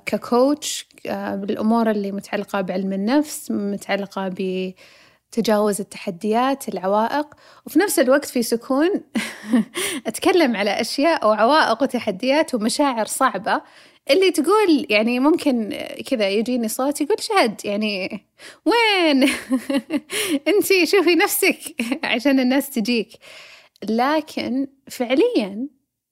ككوتش 0.06 0.88
بالأمور 1.06 1.91
اللي 1.91 2.12
متعلقة 2.12 2.62
بعلم 2.62 2.93
النفس 2.93 3.52
متعلقة 3.52 4.32
بتجاوز 5.32 5.80
التحديات 5.82 6.69
العوائق 6.69 7.28
وفي 7.65 7.80
نفس 7.80 7.99
الوقت 7.99 8.26
في 8.26 8.43
سكون 8.43 8.89
أتكلم 10.08 10.56
على 10.56 10.82
أشياء 10.82 11.28
وعوائق 11.28 11.84
وتحديات 11.84 12.56
ومشاعر 12.56 13.06
صعبة 13.06 13.62
اللي 14.12 14.32
تقول 14.32 14.86
يعني 14.89 15.20
ممكن 15.20 15.78
كذا 16.10 16.30
يجيني 16.30 16.68
صوت 16.68 17.02
يقول 17.02 17.22
شهد 17.24 17.62
يعني 17.66 18.26
وين؟ 18.66 19.30
انتي 20.48 20.86
شوفي 20.86 21.16
نفسك 21.16 21.58
عشان 22.04 22.39
الناس 22.39 22.70
تجيك. 22.70 23.10
لكن 23.89 24.68
فعليا 24.89 25.68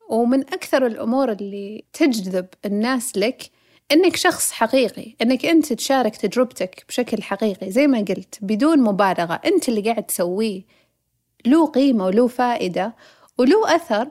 ومن 0.10 0.40
أكثر 0.40 0.86
الأمور 0.86 1.32
اللي 1.32 1.84
تجذب 1.94 2.48
الناس 2.66 3.18
لك 3.18 3.52
إنك 3.92 4.16
شخص 4.16 4.52
حقيقي 4.52 5.16
إنك 5.22 5.46
أنت 5.46 5.74
تشارك 5.74 6.16
تجربتك 6.18 6.86
بشكل 6.88 7.24
حقيقي. 7.24 7.72
زي 7.72 7.88
ما 7.88 7.98
قلت 7.98 8.40
بدون 8.42 8.80
مبالغة 8.80 9.42
أنت 9.46 9.70
اللي 9.70 9.82
قاعد 9.82 10.04
تسويه. 10.04 10.62
له 11.46 11.66
قيمة 11.66 12.06
وله 12.06 12.28
فائدة 12.28 12.96
وله 13.38 13.76
أثر 13.76 14.08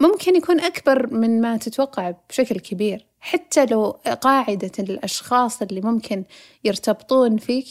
ممكن 0.00 0.36
يكون 0.36 0.60
أكبر 0.60 1.14
من 1.14 1.40
ما 1.40 1.56
تتوقع 1.56 2.14
بشكل 2.28 2.60
كبير. 2.60 3.06
حتى 3.20 3.66
لو 3.66 3.90
قاعدة 4.20 4.72
الأشخاص 4.78 5.62
اللي 5.62 5.80
ممكن 5.80 6.24
يرتبطون 6.64 7.36
فيك 7.36 7.66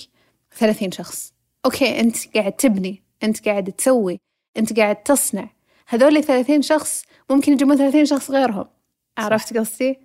ثلاثين 0.58 0.92
شخص. 0.92 1.34
okay 1.66 2.00
أنت 2.00 2.38
قاعد 2.38 2.52
تبني 2.52 3.04
أنت 3.24 3.50
قاعد 3.50 3.72
تسوي 3.72 4.20
أنت 4.58 4.80
قاعد 4.80 5.04
تصنع. 5.04 5.50
هذول 5.88 6.24
ثلاثين 6.24 6.62
شخص 6.62 7.04
ممكن 7.30 7.54
يجيبون 7.54 7.78
ثلاثين 7.78 8.06
شخص 8.06 8.32
غيرهم. 8.32 8.66
عرفت 9.18 9.58
قصدي؟ 9.58 9.98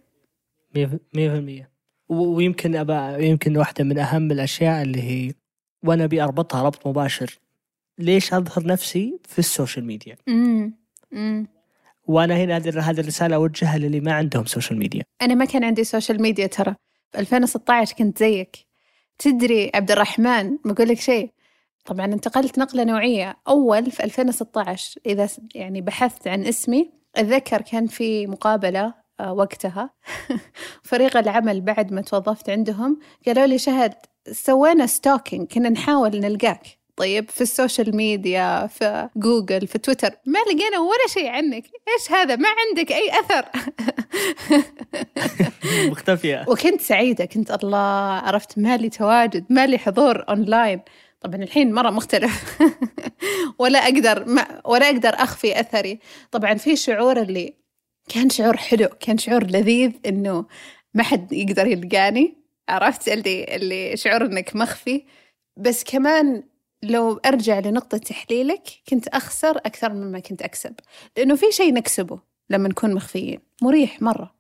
مية 0.75 0.87
في 1.13 1.35
المية. 1.35 1.71
ويمكن 2.09 2.77
أبا 2.77 3.17
يمكن 3.19 3.57
واحدة 3.57 3.85
من 3.85 3.99
أهم 3.99 4.31
الأشياء 4.31 4.83
اللي 4.83 5.03
هي 5.03 5.35
وأنا 5.85 6.05
أبي 6.05 6.23
أربطها 6.23 6.63
ربط 6.63 6.87
مباشر. 6.87 7.39
ليش 7.99 8.35
أظهر 8.35 8.67
نفسي 8.67 9.19
في 9.25 9.39
ال 9.39 9.45
social 9.45 9.85
media؟ 9.85 10.17
امم 10.29 11.49
وأنا 12.09 12.37
هنا 12.37 12.57
هذه 12.57 13.01
الرسالة 13.01 13.37
أوجهها 13.37 13.79
للي 13.79 14.01
ما 14.01 14.13
عندهم 14.13 14.45
social 14.45 14.79
media 14.79 15.05
أنا 15.23 15.35
ما 15.35 15.45
كان 15.45 15.65
عندي 15.65 15.85
social 15.85 16.23
media 16.23 16.47
ترى. 16.47 16.75
في 17.13 17.19
2016 17.19 17.95
كنت 17.97 18.19
زيك. 18.19 18.57
تدري 19.19 19.71
عبد 19.75 19.91
الرحمن 19.91 20.59
بقول 20.65 20.89
لك 20.89 21.01
شيء؟ 21.01 21.31
طبعا 21.85 22.07
انتقلت 22.07 22.59
نقلة 22.59 22.85
نوعية. 22.85 23.37
أول 23.49 23.91
في 23.91 24.05
2016 24.05 25.01
إذا 25.07 25.29
يعني 25.55 25.81
بحثت 25.81 26.29
عن 26.29 26.47
اسمي 26.47 26.91
أتذكر 27.17 27.63
كان 27.63 27.87
في 27.87 28.27
مقابلة 28.27 28.95
آه، 29.21 29.33
وقتها. 29.33 29.91
فريق 30.83 31.17
العمل 31.17 31.61
بعد 31.61 31.93
ما 31.93 32.01
توظفت 32.01 32.51
عندهم 32.51 32.99
قالوا 33.27 33.47
لي 33.47 33.59
شهد 33.59 33.95
سوينا 34.33 34.87
stalking 34.87 35.47
كنا 35.47 35.69
نحاول 35.69 36.21
نلقاك. 36.21 36.78
طيب 36.99 37.31
في 37.31 37.41
ال 37.41 37.49
social 37.49 37.97
media 37.97 38.67
في 38.67 39.09
جوجل 39.17 39.67
في 39.67 39.79
تويتر 39.79 40.11
ما 40.27 40.39
لقينا 40.39 40.79
ولا 40.79 41.09
شيء 41.09 41.29
عنك. 41.29 41.65
إيش 41.65 42.13
هذا؟ 42.13 42.37
ما 42.37 42.49
عندك 42.49 42.93
أي 42.93 43.11
أثر. 43.21 43.45
مختفية. 45.91 46.45
وكنت 46.49 46.81
سعيدة 46.81 47.25
كنت 47.25 47.51
الله 47.51 47.79
عرفت 48.19 48.59
مالي 48.59 48.89
تواجد 48.89 49.45
مالي 49.51 49.79
حضور 49.79 50.25
اونلاين 50.29 50.81
طبعا 51.21 51.43
الحين 51.43 51.73
مرة 51.73 51.91
مختلف. 51.91 52.59
ولا 53.61 53.79
أقدر 53.79 54.25
ما 54.25 54.61
ولا 54.65 54.87
أقدر 54.87 55.15
أخفي 55.15 55.61
أثري. 55.61 55.99
طبعا 56.31 56.55
في 56.55 56.77
شعور 56.77 57.23
اللي 57.23 57.55
كان 58.09 58.31
شعور 58.31 58.57
حلو 58.57 58.89
كان 59.01 59.19
شعور 59.19 59.45
لذيذ 59.45 59.93
إنه 60.07 60.45
ما 60.95 61.03
حد 61.03 61.33
يقدر 61.33 61.67
يلقاني. 61.67 62.39
عرفت؟ 62.69 63.09
اللي 63.09 63.45
اللي 63.45 63.97
شعور 63.97 64.25
إنك 64.25 64.57
مخفي. 64.57 65.05
بس 65.57 65.85
كمان 65.85 66.43
لو 66.83 67.21
أرجع 67.27 67.59
لنقطة 67.59 67.99
تحليلك 67.99 68.69
كنت 68.89 69.09
أخسر 69.09 69.57
أكثر 69.57 69.93
مما 69.93 70.19
كنت 70.19 70.43
أكسب. 70.43 70.75
لأنه 71.17 71.37
في 71.37 71.53
شيء 71.53 71.75
نكسبه 71.75 72.21
لما 72.51 72.69
نكون 72.69 72.95
مخفيين. 72.95 73.41
مريح 73.63 74.03
مرة. 74.03 74.35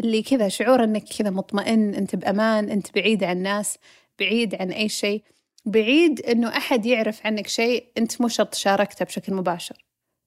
اللي 0.00 0.22
كذا 0.22 0.48
شعور 0.48 0.84
أنك 0.84 1.04
كذا 1.18 1.30
مطمئن 1.30 1.94
أنت 1.94 2.16
بأمان 2.16 2.70
أنت 2.70 2.94
بعيد 2.94 3.24
عن 3.24 3.36
الناس 3.36 3.78
بعيد 4.18 4.54
عن 4.54 4.70
أي 4.70 4.88
شيء. 4.88 5.22
بعيد 5.64 6.20
أنه 6.20 6.48
أحد 6.48 6.86
يعرف 6.86 7.26
عنك 7.26 7.46
شيء 7.46 7.86
أنت 7.98 8.20
مو 8.20 8.28
شرط 8.28 8.54
شاركته 8.54 9.04
بشكل 9.04 9.34
مباشر. 9.34 9.84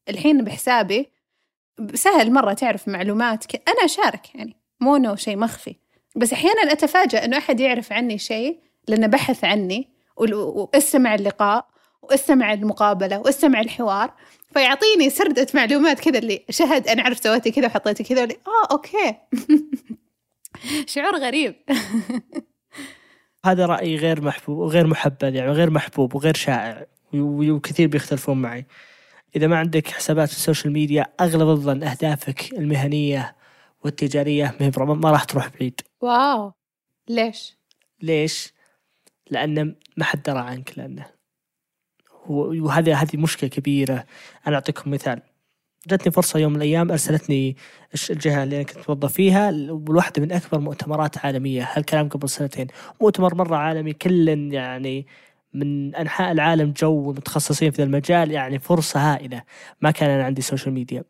الحين 0.09 0.43
بحسابي 0.43 1.09
سهل 1.93 2.33
مرة 2.33 2.53
تعرف 2.53 2.87
معلومات 2.87 3.55
أنا 3.55 3.85
أشارك 3.85 4.35
يعني 4.35 4.55
مو 4.79 4.95
أنه 4.95 5.15
شيء 5.15 5.37
مخفي. 5.37 5.75
بس 6.15 6.33
أحيانا 6.33 6.71
أتفاجأ 6.71 7.25
أنه 7.25 7.37
أحد 7.37 7.59
يعرف 7.59 7.93
عني 7.93 8.17
شيء 8.17 8.59
لأنه 8.87 9.07
بحث 9.07 9.43
عني 9.43 9.98
وأستمع 10.19 11.15
اللقاء 11.15 11.67
وأستمع 12.01 12.53
المقابلة 12.53 13.19
وأستمع 13.19 13.61
الحوار. 13.61 14.13
فيعطيني 14.53 15.09
سردة 15.09 15.47
معلومات 15.53 15.99
كذا 15.99 16.17
اللي 16.17 16.45
شهد 16.49 16.87
أنا 16.87 17.03
عرفت 17.03 17.23
سويتي 17.23 17.51
كذا 17.51 17.65
وحطيتي 17.67 18.03
كذا 18.03 18.21
واللي 18.21 18.37
آه 18.47 18.71
okay. 18.71 19.15
شعور 20.93 21.17
غريب. 21.17 21.55
هذا 23.45 23.65
رأي 23.65 23.95
غير 23.95 24.21
محبوب 24.21 24.57
وغير 24.57 24.87
محبذ 24.87 25.35
يعني 25.35 25.51
غير 25.51 25.69
محبوب 25.69 26.15
وغير 26.15 26.35
شائع 26.35 26.85
وكثير 27.13 27.87
بيختلفون 27.87 28.41
معي. 28.41 28.65
إذا 29.35 29.47
ما 29.47 29.57
عندك 29.57 29.87
حسابات 29.87 30.29
في 30.29 30.35
ال 30.35 30.41
social 30.41 30.73
media 30.73 31.05
أغلب 31.19 31.49
الظن 31.49 31.83
أهدافك 31.83 32.53
المهنية 32.53 33.35
والتجارية 33.83 34.55
ما 34.79 35.11
راح 35.11 35.23
تروح 35.23 35.47
بعيد. 35.47 35.81
wow. 36.01 36.53
ليش؟ 37.07 37.57
ليش؟ 38.01 38.53
لأن 39.31 39.75
ما 39.97 40.03
حد 40.03 40.21
درى 40.23 40.39
عنك 40.39 40.73
لأنه 40.77 41.05
وهذه 42.29 43.01
هذه 43.01 43.17
مشكلة 43.17 43.49
كبيرة. 43.49 44.05
أنا 44.47 44.55
أعطيكم 44.55 44.91
مثال. 44.91 45.21
جتني 45.87 46.11
فرصة 46.11 46.39
يوم 46.39 46.51
من 46.51 46.57
الأيام 46.57 46.91
أرسلتني 46.91 47.55
الجهة 48.09 48.43
اللي 48.43 48.55
أنا 48.55 48.63
كنت 48.63 48.89
موظف 48.89 49.13
فيها 49.13 49.51
لواحدة 49.51 50.21
من 50.21 50.31
أكبر 50.31 50.59
مؤتمرات 50.59 51.17
عالمية. 51.17 51.69
هالكلام 51.73 52.09
قبل 52.09 52.29
سنتين. 52.29 52.67
مؤتمر 53.01 53.35
مرة 53.35 53.55
عالمي 53.55 53.93
كل 53.93 54.53
يعني 54.53 55.07
من 55.53 55.95
أنحاء 55.95 56.31
العالم 56.31 56.73
جو 56.77 57.11
متخصصين 57.11 57.71
في 57.71 57.83
المجال 57.83 58.31
يعني 58.31 58.59
فرصة 58.59 59.13
هائلة. 59.13 59.43
ما 59.81 59.91
كان 59.91 60.09
أنا 60.09 60.23
عندي 60.23 60.41
social 60.41 60.73
media 60.73 61.03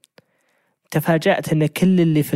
تفاجأت 0.92 1.54
إن 1.54 1.66
كل 1.66 2.02
اللي 2.02 2.24
في 2.24 2.36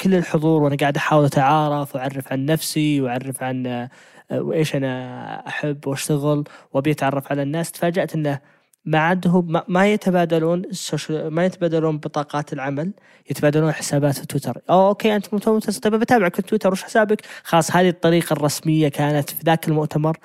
كل 0.00 0.14
الحضور 0.14 0.62
وأنا 0.62 0.76
قاعد 0.76 0.96
أحاول 0.96 1.24
أتعارف 1.24 1.94
وأعرف 1.94 2.32
عن 2.32 2.46
نفسي 2.46 3.00
وأعرف 3.00 3.42
عن 3.42 3.88
وإيش 4.32 4.76
أنا 4.76 5.48
أحب 5.48 5.86
وأشتغل 5.86 6.44
وأبي 6.72 6.90
أتعرف 6.90 7.32
على 7.32 7.42
الناس 7.42 7.72
تفاجأت 7.72 8.14
إنه 8.14 8.40
ما 8.84 8.98
عندهم 8.98 9.62
ما 9.68 9.92
يتبادلون 9.92 10.62
ما 11.10 11.44
يتبادلون 11.44 11.98
بطاقات 11.98 12.52
العمل 12.52 12.92
يتبادلون 13.30 13.72
حسابات 13.72 14.18
في 14.18 14.26
تويتر. 14.26 14.58
أو 14.70 14.88
okay 14.88 15.16
أنت 15.16 15.34
مؤتمر 15.34 15.60
طيب 15.60 15.94
بتابعك 15.94 16.36
في 16.36 16.42
تويتر 16.42 16.72
وش 16.72 16.82
حسابك؟ 16.82 17.26
خلاص 17.44 17.76
هذه 17.76 17.88
الطريقة 17.88 18.32
الرسمية 18.32 18.88
كانت 18.88 19.30
في 19.30 19.42
ذاك 19.46 19.68
المؤتمر 19.68 20.16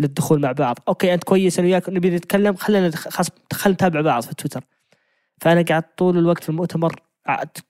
للدخول 0.00 0.40
مع 0.40 0.52
بعض. 0.52 0.78
okay 0.88 1.14
أنت 1.14 1.24
كويس 1.24 1.58
أنا 1.58 1.68
وياك 1.68 1.88
نبي 1.88 2.10
نتكلم 2.10 2.54
خلينا 2.56 2.90
خلاص 2.90 3.28
خلينا 3.52 3.74
نتابع 3.74 4.00
بعض 4.00 4.22
في 4.22 4.34
تويتر. 4.34 4.64
فأنا 5.40 5.62
قعدت 5.62 5.98
طول 5.98 6.18
الوقت 6.18 6.42
في 6.42 6.48
المؤتمر 6.48 6.94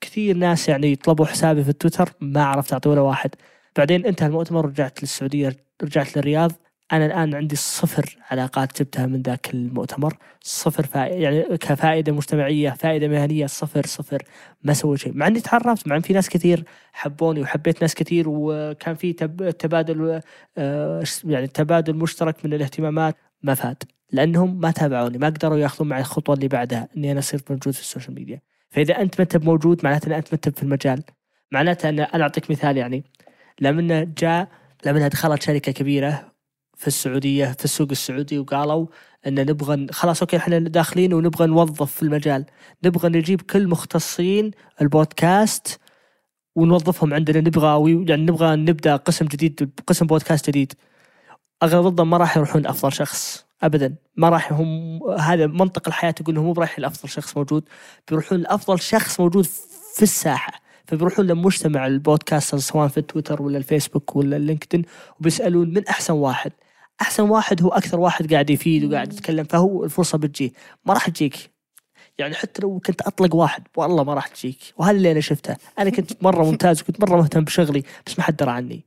كثير 0.01 0.37
ناس 0.37 0.69
يعني 0.69 0.91
يطلبوا 0.91 1.25
حسابي 1.25 1.63
في 1.63 1.69
التويتر 1.69 2.09
ما 2.21 2.43
عرفت 2.43 2.73
اعطي 2.73 2.89
ولا 2.89 3.01
واحد. 3.01 3.35
بعدين 3.77 4.05
انتهى 4.05 4.27
المؤتمر 4.27 4.65
رجعت 4.65 5.01
للسعودية 5.01 5.57
رجعت 5.83 6.17
للرياض. 6.17 6.51
أنا 6.91 7.05
الآن 7.05 7.35
عندي 7.35 7.55
صفر 7.55 8.17
علاقات 8.31 8.79
جبتها 8.79 9.05
من 9.05 9.21
ذاك 9.21 9.53
المؤتمر. 9.53 10.17
صفر 10.41 10.85
فائدة 10.85 11.15
يعني 11.15 11.57
كفائدة 11.57 12.11
مجتمعية 12.11 12.69
فائدة 12.69 13.07
مهنية 13.07 13.45
صفر 13.45 13.85
صفر. 13.85 14.23
ما 14.63 14.73
سويت 14.73 14.99
شيء. 14.99 15.13
مع 15.15 15.27
إني 15.27 15.39
تعرفت 15.39 15.87
مع 15.87 15.95
إن 15.95 16.01
في 16.01 16.13
ناس 16.13 16.29
كثير 16.29 16.63
حبوني 16.93 17.41
وحبيت 17.41 17.81
ناس 17.81 17.95
كثير 17.95 18.25
وكان 18.27 18.95
في 18.95 19.13
تبادل 19.59 20.21
آه، 20.57 21.03
يعني 21.23 21.47
تبادل 21.47 21.95
مشترك 21.95 22.45
من 22.45 22.53
الاهتمامات. 22.53 23.15
ما 23.43 23.53
فاد 23.53 23.83
لأنهم 24.11 24.59
ما 24.59 24.71
تابعوني 24.71 25.17
ما 25.17 25.27
قدروا 25.27 25.57
ياخذون 25.57 25.89
معي 25.89 25.99
الخطوة 25.99 26.35
اللي 26.35 26.47
بعدها 26.47 26.87
إني 26.97 27.11
أنا 27.11 27.21
صرت 27.21 27.51
موجود 27.51 27.73
في 27.73 27.79
ال 27.81 27.86
social 27.86 28.15
media. 28.15 28.41
فإذا 28.69 29.01
أنت 29.01 29.19
ما 29.19 29.23
أنت 29.23 29.37
موجود 29.37 29.81
معناته 29.83 30.07
ان 30.07 30.11
أنت 30.11 30.27
ما 30.27 30.33
أنت 30.33 30.49
في 30.49 30.63
المجال. 30.63 31.03
معناته 31.51 31.89
ان 31.89 31.99
أنا 31.99 32.23
أعطيك 32.23 32.51
مثال 32.51 32.77
يعني. 32.77 33.03
لما 33.59 34.13
جاء 34.17 34.47
لما 34.85 35.07
دخلت 35.07 35.41
شركة 35.43 35.71
كبيرة 35.71 36.31
في 36.75 36.87
السعودية 36.87 37.45
في 37.45 37.65
السوق 37.65 37.87
السعودي 37.91 38.39
وقالوا 38.39 38.87
إن 39.27 39.35
نبغى 39.35 39.87
خلاص 39.91 40.21
okay 40.21 40.37
إحنا 40.37 40.59
داخلين 40.59 41.13
ونبغى 41.13 41.47
نوظف 41.47 41.91
في 41.91 42.03
المجال. 42.03 42.45
نبغى 42.85 43.09
نجيب 43.09 43.41
كل 43.41 43.67
مختصين 43.67 44.51
البودكاست 44.81 45.79
ونوظفهم 46.55 47.13
عندنا. 47.13 47.39
نبغى 47.39 48.05
يعني 48.09 48.23
نبغى 48.23 48.55
نبدأ 48.55 48.95
قسم 48.95 49.25
جديد 49.25 49.71
قسم 49.87 50.07
بودكاست 50.07 50.49
جديد. 50.49 50.73
أغلب 51.63 52.01
ما 52.01 52.17
راح 52.17 52.37
يروحون 52.37 52.67
أفضل 52.67 52.93
شخص 52.93 53.45
ابدا. 53.63 53.95
ما 54.17 54.29
راح 54.29 54.53
هم 54.53 54.99
هذا 55.19 55.47
منطق 55.47 55.87
الحياة 55.87 56.15
إنه 56.29 56.43
مو 56.43 56.53
رايح 56.53 56.79
لأفضل 56.79 57.09
شخص 57.09 57.37
موجود. 57.37 57.69
بيروحون 58.09 58.39
لأفضل 58.39 58.79
شخص 58.79 59.19
موجود 59.19 59.45
في 59.95 60.03
الساحة. 60.03 60.60
فبيروحون 60.87 61.27
لمجتمع 61.27 61.87
البودكاست 61.87 62.55
سواء 62.55 62.87
في 62.87 63.01
تويتر 63.01 63.41
ولا 63.41 63.57
الفيسبوك 63.57 64.15
ولا 64.15 64.37
اللينكدين 64.37 64.85
وبيسألون 65.19 65.69
من 65.69 65.87
أحسن 65.87 66.13
واحد. 66.13 66.51
أحسن 67.01 67.23
واحد 67.23 67.63
هو 67.63 67.69
أكثر 67.69 67.99
واحد 67.99 68.33
قاعد 68.33 68.49
يفيد 68.49 68.85
وقاعد 68.85 69.13
يتكلم 69.13 69.43
فهو 69.43 69.83
الفرصة 69.83 70.17
بتجيه 70.17 70.51
ما 70.85 70.93
راح 70.93 71.09
تجيك. 71.09 71.51
يعني 72.17 72.35
حتى 72.35 72.61
لو 72.61 72.79
كنت 72.79 73.01
أطلق 73.01 73.35
واحد 73.35 73.63
والله 73.77 74.03
ما 74.03 74.13
راح 74.13 74.27
تجيك. 74.27 74.57
وهذا 74.77 74.97
اللي 74.97 75.11
أنا 75.11 75.19
شفته. 75.19 75.55
أنا 75.79 75.89
كنت 75.89 76.11
مرة 76.23 76.43
ممتاز 76.43 76.81
وكنت 76.81 77.01
مرة 77.01 77.17
مهتم 77.17 77.43
بشغلي 77.43 77.83
بس 78.07 78.19
ما 78.19 78.23
حد 78.25 78.35
درى 78.35 78.51
عني. 78.51 78.85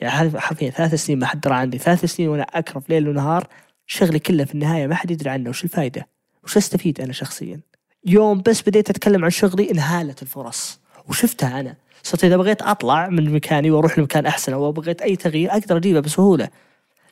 يعني 0.00 0.40
حرفيا 0.40 0.70
ثلاث 0.70 0.94
سنين 0.94 1.18
ما 1.18 1.26
حد 1.26 1.40
درى 1.40 1.54
عني. 1.54 1.78
ثلاث 1.78 2.04
سنين 2.04 2.28
وأنا 2.28 2.42
اكرف 2.42 2.90
ليل 2.90 3.08
ونهار 3.08 3.46
شغلي 3.86 4.18
كله 4.18 4.44
في 4.44 4.54
النهاية 4.54 4.86
ما 4.86 4.94
حد 4.94 5.10
يدري 5.10 5.30
عنه. 5.30 5.50
وش 5.50 5.64
الفائده 5.64 6.08
وش 6.44 6.56
أستفيد 6.56 7.00
أنا 7.00 7.12
شخصيا؟ 7.12 7.60
يوم 8.04 8.42
بس 8.42 8.62
بديت 8.62 8.90
أتكلم 8.90 9.24
عن 9.24 9.30
شغلي 9.30 9.70
انهالت 9.70 10.22
الفرص. 10.22 10.81
وشفتها 11.08 11.60
أنا. 11.60 11.76
صرت 12.02 12.24
إذا 12.24 12.36
بغيت 12.36 12.62
أطلع 12.62 13.08
من 13.08 13.32
مكاني 13.32 13.70
وأروح 13.70 13.98
لمكان 13.98 14.26
أحسن 14.26 14.52
أو 14.52 14.72
بغيت 14.72 15.02
أي 15.02 15.16
تغيير 15.16 15.50
أقدر 15.52 15.76
أجيبه 15.76 16.00
بسهولة. 16.00 16.48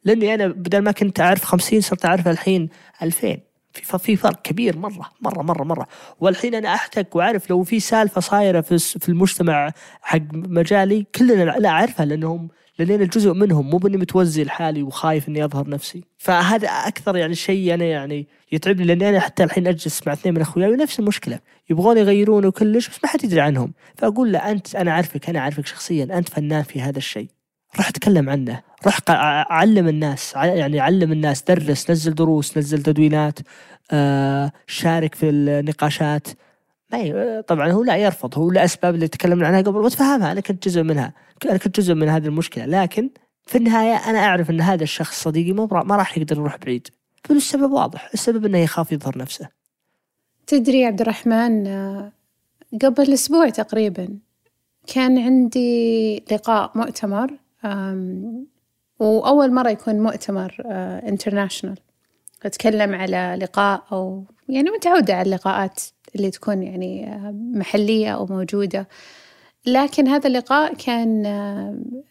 لأني 0.04 0.34
أنا 0.34 0.46
بدل 0.46 0.78
ما 0.78 0.92
كنت 0.92 1.20
أعرف 1.20 1.44
50 1.44 1.80
صرت 1.80 2.04
أعرف 2.04 2.28
الحين 2.28 2.68
2000 3.02 3.38
في 3.72 3.98
في 3.98 4.16
فرق 4.16 4.42
كبير 4.42 4.78
مرة 4.78 5.10
مرة 5.20 5.42
مرة 5.42 5.64
مرة. 5.64 5.86
والحين 6.20 6.54
أنا 6.54 6.74
أحتك 6.74 7.16
وأعرف 7.16 7.50
لو 7.50 7.62
في 7.62 7.80
سالفة 7.80 8.20
صايرة 8.20 8.60
في 8.60 8.78
في 8.78 9.08
المجتمع 9.08 9.72
حق 10.02 10.20
مجالي 10.32 11.06
كلنا 11.14 11.42
لا 11.44 11.68
أعرفها 11.68 12.06
لأنهم 12.06 12.48
أنا 12.80 13.04
جزء 13.04 13.32
منهم 13.32 13.70
مو 13.70 13.76
بإني 13.76 13.96
متوزي 13.96 14.44
لحالي 14.44 14.82
وخايف 14.82 15.28
إني 15.28 15.44
أظهر 15.44 15.68
نفسي. 15.68 16.04
فهذا 16.18 16.68
أكثر 16.68 17.16
يعني 17.16 17.34
شيء 17.34 17.74
أنا 17.74 17.84
يعني 17.84 18.26
يتعبني 18.52 18.84
لأني 18.84 19.08
أنا 19.08 19.20
حتى 19.20 19.44
الحين 19.44 19.66
أجلس 19.66 20.06
مع 20.06 20.12
اثنين 20.12 20.34
من 20.34 20.40
أخوياي 20.40 20.70
ونفس 20.70 21.00
المشكلة. 21.00 21.38
يبغون 21.70 21.96
يغيرون 21.96 22.46
وكلش 22.46 22.88
بس 22.88 22.98
ما 23.04 23.08
حد 23.08 23.24
يدري 23.24 23.40
عنهم. 23.40 23.72
فأقول 23.96 24.32
له 24.32 24.38
أنت 24.38 24.76
أنا 24.76 24.90
أعرفك 24.90 25.28
أنا 25.28 25.38
أعرفك 25.38 25.66
شخصيا 25.66 26.18
أنت 26.18 26.28
فنان 26.28 26.62
في 26.62 26.80
هذا 26.80 26.98
الشيء. 26.98 27.28
روح 27.76 27.88
أتكلم 27.88 28.30
عنه. 28.30 28.60
روح 28.86 28.98
علم 29.50 29.88
الناس 29.88 30.34
يعني 30.34 30.80
علم 30.80 31.12
الناس 31.12 31.42
درس 31.42 31.90
نزل 31.90 32.14
دروس 32.14 32.58
نزل 32.58 32.82
تدوينات 32.82 33.38
آه 33.90 34.52
شارك 34.66 35.14
في 35.14 35.28
النقاشات. 35.28 36.28
ما 36.92 37.40
طبعا 37.40 37.72
هو 37.72 37.84
لا 37.84 37.96
يرفض 37.96 38.38
هو 38.38 38.50
لاسباب 38.50 38.94
اللي 38.94 39.08
تكلمنا 39.08 39.46
عنها 39.46 39.60
قبل 39.60 39.76
وتفهمها 39.76 40.32
أنا 40.32 40.40
كنت 40.40 40.68
جزء 40.68 40.82
منها 40.82 41.12
أنا 41.44 41.56
كنت 41.56 41.80
جزء 41.80 41.94
من 41.94 42.08
هذه 42.08 42.26
المشكلة. 42.26 42.66
لكن 42.66 43.10
في 43.46 43.58
النهاية 43.58 43.94
أنا 43.94 44.18
أعرف 44.18 44.50
إن 44.50 44.60
هذا 44.60 44.82
الشخص 44.82 45.22
صديقي 45.22 45.52
ما 45.52 45.96
راح 45.96 46.18
يقدر 46.18 46.36
يروح 46.36 46.56
بعيد. 46.56 46.88
السبب 47.30 47.72
واضح 47.72 48.10
السبب 48.14 48.46
إنه 48.46 48.58
يخاف 48.58 48.92
يظهر 48.92 49.18
نفسه. 49.18 49.48
تدري 50.46 50.84
عبد 50.84 51.00
الرحمن 51.00 51.66
قبل 52.82 53.12
أسبوع 53.12 53.48
تقريبا 53.48 54.18
كان 54.86 55.18
عندي 55.18 56.16
لقاء 56.32 56.72
مؤتمر 56.74 57.30
وأول 58.98 59.52
مرة 59.52 59.70
يكون 59.70 60.00
مؤتمر 60.00 60.56
انترناشونال 61.08 61.78
آه، 62.44 62.46
أتكلم 62.46 62.94
على 62.94 63.38
لقاء 63.40 63.82
أو 63.92 64.24
يعني 64.48 64.70
متعودة 64.70 65.14
على 65.14 65.22
اللقاءات. 65.22 65.80
اللي 66.16 66.30
تكون 66.30 66.62
يعني 66.62 67.14
آه، 67.14 67.34
محلية 67.54 68.14
أو 68.14 68.26
موجودة. 68.26 68.88
لكن 69.66 70.08
هذا 70.08 70.26
اللقاء 70.26 70.74
كان 70.74 71.22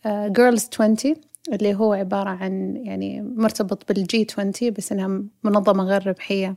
Girls 0.07 0.63
آه، 0.63 0.85
20 0.85 1.15
اللي 1.53 1.75
هو 1.75 1.93
عبارة 1.93 2.29
عن 2.29 2.81
يعني 2.85 3.21
مرتبط 3.21 3.87
بال 3.87 4.14
G 4.14 4.27
20 4.31 4.51
بس 4.77 4.91
إنها 4.91 5.23
منظمة 5.43 5.83
غير 5.83 6.07
ربحية. 6.07 6.55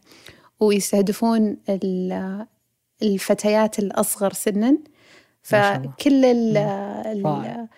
ويستهدفون 0.60 1.56
الفتيات 3.02 3.78
الأصغر 3.78 4.32
سنا. 4.32 4.78
فكل 5.42 6.24
ال 6.24 7.68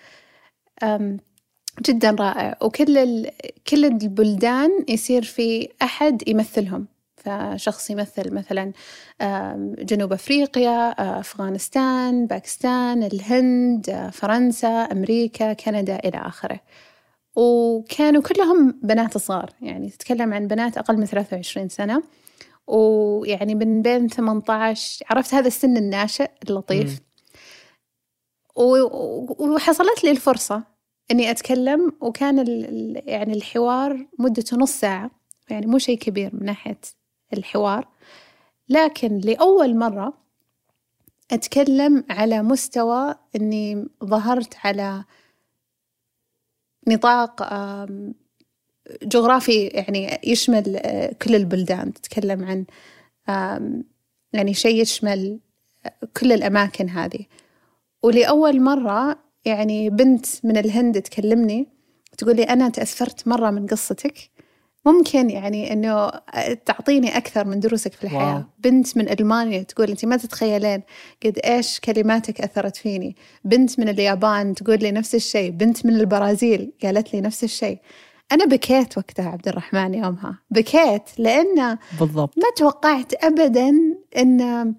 جدا 1.83 2.11
رائع. 2.11 2.57
وكل 2.63 3.27
كل 3.67 3.85
البلدان 3.85 4.71
يصير 4.89 5.23
في 5.23 5.69
أحد 5.83 6.29
يمثلهم. 6.29 6.87
فشخص 7.25 7.91
يمثل 7.91 8.35
مثلا 8.35 8.73
جنوب 9.79 10.13
أفريقيا 10.13 10.91
أفغانستان 11.21 12.27
باكستان 12.27 13.03
الهند 13.03 14.11
فرنسا 14.13 14.69
أمريكا 14.69 15.53
كندا 15.53 15.99
إلى 16.05 16.19
آخره. 16.19 16.61
وكانوا 17.37 18.23
كلهم 18.23 18.81
بنات 18.83 19.19
صغار 19.19 19.51
يعني 19.61 19.91
تتكلم 19.91 20.35
عن 20.35 20.47
بنات 20.47 20.79
أقل 20.79 20.97
من 20.97 21.05
23 21.07 21.69
سنة. 21.69 22.03
ويعني 22.67 23.55
من 23.55 23.83
بين 23.83 24.09
18 24.09 25.05
عرفت 25.11 25.35
هذا 25.35 25.47
السن 25.47 25.77
الناشئ 25.77 26.31
اللطيف. 26.49 27.01
وحصلت 29.39 30.05
لي 30.05 30.11
الفرصة 30.11 30.63
إني 31.11 31.31
أتكلم 31.31 31.93
وكان 32.01 32.39
يعني 33.07 33.33
الحوار 33.33 34.07
مدته 34.19 34.57
نص 34.57 34.73
ساعة 34.73 35.11
يعني 35.51 35.67
مو 35.67 35.79
شيء 35.79 35.99
كبير 35.99 36.31
من 36.35 36.45
ناحية 36.45 36.79
الحوار 37.37 37.89
لكن 38.69 39.19
لأول 39.19 39.77
مرة 39.77 40.13
أتكلم 41.33 42.05
على 42.11 42.43
مستوى 42.43 43.15
إني 43.37 43.89
ظهرت 44.05 44.55
على 44.65 45.05
نطاق 46.89 47.43
جغرافي 49.03 49.67
يعني 49.67 50.21
يشمل 50.25 50.77
آه، 50.77 51.13
كل 51.23 51.35
البلدان 51.35 51.93
تتكلم 51.93 52.45
عن 52.45 52.65
يعني 54.33 54.55
شيء 54.55 54.83
يشمل 54.83 55.39
كل 56.21 56.33
الأماكن 56.33 56.89
هذه. 56.89 57.27
ولأول 58.03 58.61
مرة 58.61 59.19
يعني 59.45 59.91
بنت 59.91 60.27
من 60.45 60.57
الهند 60.57 61.03
تكلمني 61.03 61.69
تقول 62.19 62.37
لي 62.37 62.43
أنا 62.43 62.69
تأثرت 62.69 63.29
مرة 63.29 63.51
من 63.51 63.67
قصتك. 63.67 64.31
ممكن 64.87 65.31
يعني 65.31 65.73
إنه 65.73 66.11
تعطيني 66.67 67.17
أكثر 67.17 67.47
من 67.47 67.61
دروسك 67.61 67.93
في 67.93 68.05
الحياة. 68.05 68.35
واو. 68.35 68.43
بنت 68.59 68.97
من 68.97 69.09
ألمانيا 69.09 69.63
تقول 69.63 69.91
انت 69.91 70.05
ما 70.05 70.17
تتخيلين 70.17 70.83
قد 71.25 71.39
إيش 71.45 71.81
كلماتك 71.81 72.41
أثرت 72.41 72.77
فيني. 72.77 73.17
بنت 73.45 73.81
من 73.81 73.89
اليابان 73.89 74.55
تقول 74.55 74.79
لي 74.79 74.93
نفس 74.93 75.15
الشيء. 75.15 75.51
بنت 75.51 75.87
من 75.87 75.95
البرازيل 75.95 76.73
قالت 76.83 77.15
لي 77.15 77.21
نفس 77.21 77.45
الشيء. 77.45 77.79
أنا 78.33 78.45
بكيت 78.45 78.99
وقتها 78.99 79.29
عبد 79.29 79.49
الرحمن 79.49 79.95
يومها. 79.95 80.39
بكيت 80.51 81.03
لأن 81.19 81.79
بالضبط. 82.01 82.39
ما 82.39 82.49
توقعت 82.57 83.15
أن 83.15 83.39
أقدر 84.17 84.73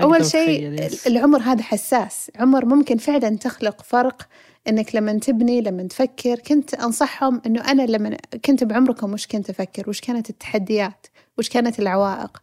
أول 0.00 0.26
شيء. 0.26 0.88
العمر 1.06 1.38
هذا 1.40 1.62
حساس. 1.62 2.30
عمر 2.36 2.64
ممكن 2.64 2.96
فعلا 2.96 3.36
تخلق 3.36 3.82
فرق 3.82 4.28
إنك 4.68 4.94
لما 4.94 5.12
تبني 5.18 5.60
لما 5.60 5.82
تفكر 5.82 6.38
كنت 6.38 6.74
أنصحهم 6.74 7.42
إنه 7.46 7.70
أنا 7.70 7.82
لما 7.82 8.16
كنت 8.44 8.64
بعمركم 8.64 9.12
وش 9.12 9.26
كنت 9.26 9.50
أفكر؟ 9.50 9.90
وش 9.90 10.00
كانت 10.00 10.30
التحديات؟ 10.30 11.06
وش 11.38 11.48
كانت 11.48 11.80
العوائق؟ 11.80 12.42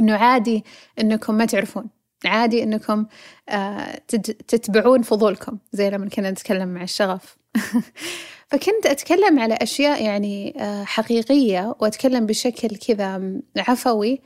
إنه 0.00 0.14
عادي 0.14 0.64
إنكم 1.00 1.34
ما 1.34 1.44
تعرفون. 1.44 1.86
عادي 2.24 2.62
إنكم 2.62 3.06
آه 3.48 4.00
تتبعون 4.48 5.02
فضولكم 5.02 5.58
زي 5.72 5.90
لما 5.90 6.08
كنا 6.08 6.30
نتكلم 6.30 6.68
مع 6.68 6.82
الشغف. 6.82 7.36
فكنت 8.50 8.86
أتكلم 8.86 9.38
على 9.38 9.54
أشياء 9.54 10.04
يعني 10.04 10.54
آه 10.60 10.84
حقيقية 10.84 11.76
وأتكلم 11.80 12.26
بشكل 12.26 12.76
كذا 12.76 13.40
عفوي 13.56 14.20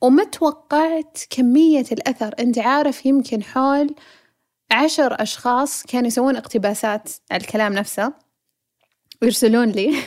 وما 0.00 0.24
توقعت 0.24 1.18
كمية 1.30 1.84
الأثر. 1.92 2.34
أنت 2.38 2.58
عارف 2.58 3.06
يمكن 3.06 3.42
حول 3.42 3.94
عشر 4.72 5.22
أشخاص 5.22 5.82
كانوا 5.82 6.06
يسوون 6.06 6.36
اقتباسات 6.36 7.08
على 7.30 7.40
الكلام 7.40 7.72
نفسه 7.72 8.12
ويرسلون 9.22 9.68
لي. 9.68 9.96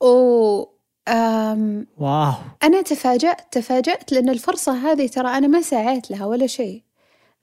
و 0.00 0.76
أم، 1.08 1.86
واو. 1.98 2.32
أنا 2.62 2.82
تفاجأت 2.82 3.40
تفاجأت 3.52 4.12
لأن 4.12 4.28
الفرصة 4.28 4.72
هذه 4.72 5.06
ترى 5.06 5.28
أنا 5.28 5.46
ما 5.46 5.60
سعيت 5.60 6.10
لها 6.10 6.26
ولا 6.26 6.46
شيء. 6.46 6.82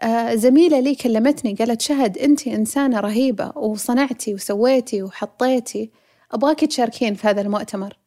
آه، 0.02 0.36
زميلة 0.36 0.80
لي 0.80 0.96
كلمتني 0.96 1.54
قالت 1.54 1.82
شهد 1.82 2.18
أنت 2.18 2.48
إنسانة 2.48 3.00
رهيبة 3.00 3.52
وصنعتي 3.56 4.34
وسويتي 4.34 5.04
وحطيتي 5.04 5.92
أبغاك 6.32 6.60
تشاركين 6.60 7.14
في 7.16 7.28
هذا 7.28 7.42
المؤتمر. 7.42 7.98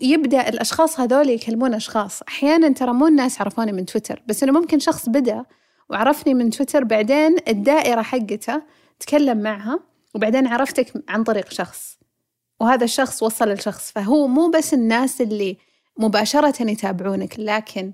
يبدأ 0.00 0.48
الأشخاص 0.48 1.00
هذول 1.00 1.30
يكلمون 1.30 1.74
أشخاص. 1.74 2.22
أحيانا 2.22 2.68
ترى 2.72 2.92
مو 2.92 3.06
الناس 3.06 3.40
عرفوني 3.40 3.72
من 3.72 3.86
تويتر 3.86 4.22
بس 4.26 4.42
إنه 4.42 4.52
ممكن 4.52 4.78
شخص 4.78 5.08
بدأ 5.08 5.44
وعرفني 5.90 6.34
من 6.34 6.50
تويتر 6.50 6.84
بعدين 6.84 7.36
الدائرة 7.48 8.02
حقته 8.02 8.62
تكلم 9.00 9.42
معها 9.42 9.80
وبعدين 10.14 10.46
عرفتك 10.46 11.04
عن 11.08 11.24
طريق 11.24 11.52
شخص. 11.52 11.98
وهذا 12.60 12.84
الشخص 12.84 13.22
وصل 13.22 13.48
لشخص 13.48 13.92
فهو 13.92 14.26
مو 14.26 14.50
بس 14.50 14.74
الناس 14.74 15.20
اللي 15.20 15.56
مباشرة 15.98 16.70
يتابعونك 16.70 17.34
لكن 17.38 17.92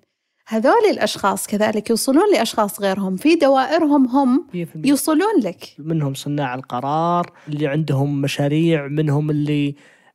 هذول 0.49 0.91
الأشخاص 0.91 1.47
كذلك 1.47 1.91
يوصلون 1.91 2.33
لأشخاص 2.33 2.81
غيرهم. 2.81 3.17
في 3.17 3.35
دوائرهم 3.35 4.07
هم 4.07 4.47
100% 4.53 4.55
يوصلون 4.85 5.41
لك. 5.43 5.75
منهم 5.79 6.15
صناع 6.15 6.55
القرار 6.55 7.33
اللي 7.49 7.67
عندهم 7.67 8.21
مشاريع 8.21 8.87
منهم 8.87 9.31
اللي 9.31 9.75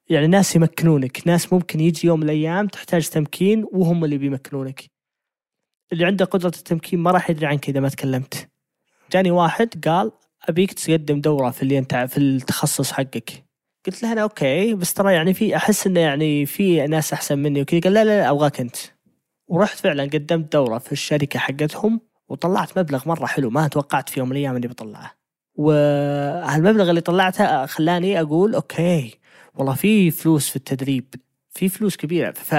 يعني 0.10 0.28
ناس 0.28 0.56
يمكنونك. 0.56 1.28
ناس 1.28 1.54
ممكن 1.54 1.80
يجي 1.80 2.08
يوم 2.08 2.20
من 2.20 2.26
الأيام 2.26 2.68
تحتاج 2.68 3.10
تمكين 3.10 3.66
وهم 3.72 4.06
اللي 4.06 4.18
بيمكنونك. 4.18 4.84
اللي 5.94 6.06
عنده 6.06 6.26
قدرة 6.26 6.52
التمكين 6.58 7.00
ما 7.00 7.12
راح 7.12 7.30
يدري 7.30 7.46
عنك 7.46 7.70
إذا 7.70 7.80
ما 7.80 7.90
تكلمت. 7.90 8.50
جاني 9.12 9.32
واحد 9.32 9.88
قال 9.88 10.12
أبيك 10.50 10.74
تقدم 10.74 11.22
دورة 11.22 11.50
في 11.50 11.64
اللي 11.64 11.78
أنت 11.78 11.96
في 11.96 12.18
التخصص 12.18 12.92
حقك. 12.92 13.46
قلت 13.86 14.04
له 14.04 14.12
أنا 14.12 14.22
أوكي 14.22 14.74
بس 14.74 14.94
ترى 14.94 15.14
يعني 15.14 15.34
في 15.34 15.56
أحس 15.56 15.88
إنه 15.88 16.00
يعني 16.00 16.46
في 16.46 16.88
ناس 16.88 17.14
أحسن 17.14 17.40
مني 17.40 17.62
وكذا. 17.62 17.80
قال 17.80 17.94
لا 17.94 18.04
لا, 18.04 18.20
لا 18.22 18.30
أبغاك 18.30 18.60
أنت. 18.60 18.76
ورحت 19.48 19.78
فعلا 19.78 20.04
قدمت 20.04 20.54
دورة 20.54 20.78
في 20.78 20.92
الشركة 20.92 21.40
حقتهم 21.40 22.02
وطلعت 22.30 22.80
مبلغ 22.80 23.08
مرة 23.10 23.26
حلو 23.26 23.50
ما 23.50 23.68
توقعت 23.68 24.10
في 24.10 24.20
يوم 24.20 24.30
من 24.30 24.36
الأيام 24.36 24.56
إني 24.56 24.68
بطلعه. 24.68 25.12
وهالمبلغ 25.56 26.90
اللي 26.90 27.02
طلعته 27.02 27.66
خلاني 27.66 28.22
أقول 28.22 28.56
أوكي 28.56 29.20
والله 29.56 29.74
في 29.74 30.12
فلوس 30.12 30.50
في 30.50 30.56
التدريب. 30.56 31.16
في 31.52 31.70
فلوس 31.70 31.98
كبيرة. 31.98 32.32
ف 32.32 32.56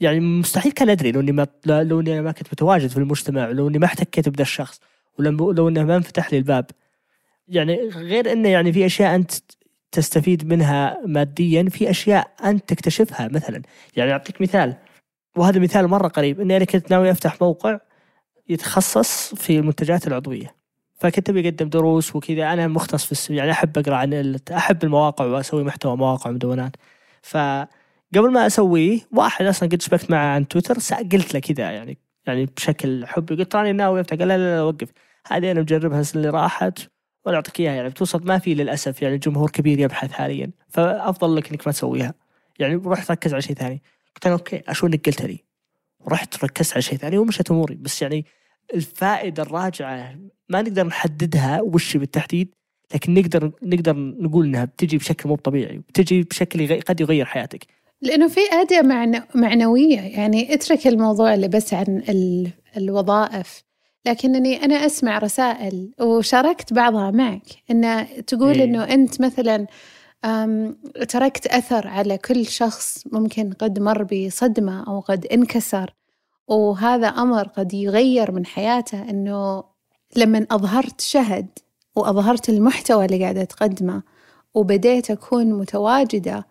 يعني 0.00 0.20
مستحيل 0.20 0.72
كان 0.72 0.88
أدري 0.90 1.12
لو 1.12 1.20
إني 1.20 1.32
ما 1.32 1.46
لو 1.66 2.00
إني 2.00 2.22
ما 2.22 2.32
كنت 2.32 2.48
متواجد 2.52 2.88
في 2.90 2.96
المجتمع 2.96 3.48
لو 3.48 3.68
إني 3.68 3.78
ما 3.78 3.86
احتكيت 3.86 4.28
بذا 4.28 4.42
الشخص 4.42 4.80
ولو 5.18 5.52
لو 5.52 5.68
إنه 5.68 5.84
ما 5.84 5.96
انفتح 5.96 6.32
لي 6.32 6.38
الباب. 6.38 6.66
يعني 7.48 7.88
غير 7.88 8.32
إنه 8.32 8.48
يعني 8.48 8.72
في 8.72 8.86
أشياء 8.86 9.14
أنت 9.14 9.32
تستفيد 9.92 10.46
منها 10.46 11.00
ماديا 11.06 11.68
في 11.70 11.90
أشياء 11.90 12.30
أنت 12.44 12.68
تكتشفها 12.68 13.28
مثلا. 13.28 13.62
يعني 13.96 14.12
أعطيك 14.12 14.40
مثال. 14.40 14.76
وهذا 15.36 15.60
مثال 15.60 15.88
مرة 15.88 16.08
قريب. 16.08 16.40
إني 16.40 16.56
أنا 16.56 16.64
كنت 16.64 16.90
ناوي 16.90 17.10
أفتح 17.10 17.40
موقع 17.42 17.78
يتخصص 18.48 19.34
في 19.34 19.58
المنتجات 19.58 20.06
العضوية. 20.06 20.54
فكنت 20.98 21.30
بقدم 21.30 21.68
دروس 21.68 22.16
وكذا. 22.16 22.52
أنا 22.52 22.68
مختص 22.68 23.04
في 23.04 23.12
الس... 23.12 23.30
يعني 23.30 23.50
أحب 23.50 23.78
أقرأ 23.78 23.96
عن 23.96 24.14
ال... 24.14 24.40
أحب 24.52 24.84
المواقع 24.84 25.24
وأسوي 25.24 25.64
محتوى 25.64 25.96
مواقع 25.96 26.30
ومدونات. 26.30 26.76
فقبل 28.14 28.32
ما 28.32 28.46
أسويه 28.46 29.00
واحد 29.12 29.46
أصلا 29.46 29.68
قد 29.68 29.82
شبكت 29.82 30.10
معه 30.10 30.26
عن 30.26 30.48
تويتر 30.48 30.74
قلت 31.12 31.34
له 31.34 31.40
كذا 31.40 31.70
يعني 31.72 31.98
يعني 32.26 32.46
بشكل 32.46 33.06
حبي. 33.06 33.34
قلت 33.34 33.56
راني 33.56 33.72
ناوي 33.72 34.00
أفتح؟ 34.00 34.16
قال 34.16 34.28
لا 34.28 34.38
لا 34.38 34.56
لا 34.56 34.62
وقف. 34.62 34.88
هذه 35.26 35.50
أنا 35.50 35.60
مجربها 35.60 36.00
السنة 36.00 36.22
اللي 36.22 36.38
راحت 36.38 36.78
ولا 37.26 37.36
أعطيك 37.36 37.60
إياها 37.60 37.72
يعني. 37.72 37.88
بتوصل 37.88 38.24
ما 38.24 38.38
في 38.38 38.54
للأسف 38.54 39.02
يعني 39.02 39.18
جمهور 39.18 39.50
كبير 39.50 39.78
يبحث 39.80 40.12
حاليا. 40.12 40.50
فأفضل 40.68 41.36
لك 41.36 41.50
إنك 41.50 41.66
ما 41.66 41.72
تسويها. 41.72 42.14
يعني 42.58 42.74
رحت 42.74 43.10
ركز 43.10 43.32
على 43.32 43.42
شيء 43.42 43.56
ثاني. 43.56 43.82
قلت 44.14 44.26
أنا 44.26 44.34
أوكي 44.34 44.62
أشو 44.68 44.86
إنك 44.86 45.06
قلت 45.06 45.22
لي؟ 45.22 45.44
ورحت 46.00 46.44
ركزت 46.44 46.72
على 46.72 46.82
شيء 46.82 46.98
ثاني 46.98 47.18
ومشت 47.18 47.50
أموري. 47.50 47.74
بس 47.74 48.02
يعني 48.02 48.24
الفائدة 48.74 49.42
الراجعة 49.42 50.18
ما 50.48 50.62
نقدر 50.62 50.86
نحددها 50.86 51.60
وش 51.60 51.96
بالتحديد 51.96 52.54
لكن 52.94 53.14
نقدر 53.14 53.52
نقدر 53.62 53.96
نقول 53.96 54.46
إنها 54.46 54.64
بتجي 54.64 54.98
بشكل 54.98 55.28
مو 55.28 55.36
طبيعي 55.36 55.78
بتجي 55.78 56.22
بشكل. 56.22 56.80
قد 56.80 57.00
يغير 57.00 57.24
حياتك. 57.24 57.66
لأنه 58.02 58.28
في 58.28 58.40
أداة 58.52 58.82
معنو... 58.82 59.20
معنوية. 59.34 60.00
يعني 60.00 60.54
اترك 60.54 60.86
الموضوع 60.86 61.34
اللي 61.34 61.48
بس 61.48 61.74
عن 61.74 62.02
ال... 62.08 62.50
الوظائف. 62.76 63.64
لكنني 64.06 64.64
أنا 64.64 64.74
أسمع 64.86 65.18
رسائل 65.18 65.90
وشاركت 66.00 66.72
بعضها 66.72 67.10
معك. 67.10 67.46
إن 67.70 68.06
تقول 68.26 68.54
إيه. 68.54 68.64
إنه 68.64 68.84
أنت 68.84 69.20
مثلا 69.20 69.66
تركت 71.08 71.46
أثر 71.46 71.88
على 71.88 72.18
كل 72.18 72.46
شخص 72.46 73.04
ممكن 73.12 73.52
قد 73.52 73.78
مر 73.78 74.02
بصدمة 74.02 74.84
أو 74.88 75.00
قد 75.00 75.26
انكسر. 75.26 75.94
وهذا 76.48 77.06
أمر 77.08 77.48
قد 77.48 77.74
يغير 77.74 78.32
من 78.32 78.46
حياته. 78.46 79.10
إنه 79.10 79.64
لما 80.16 80.46
أظهرت 80.50 81.00
شهد 81.00 81.46
وأظهرت 81.96 82.48
المحتوى 82.48 83.04
اللي 83.04 83.22
قاعدة 83.22 83.44
تقدمه 83.44 84.02
وبديت 84.54 85.10
أكون 85.10 85.52
متواجدة 85.52 86.46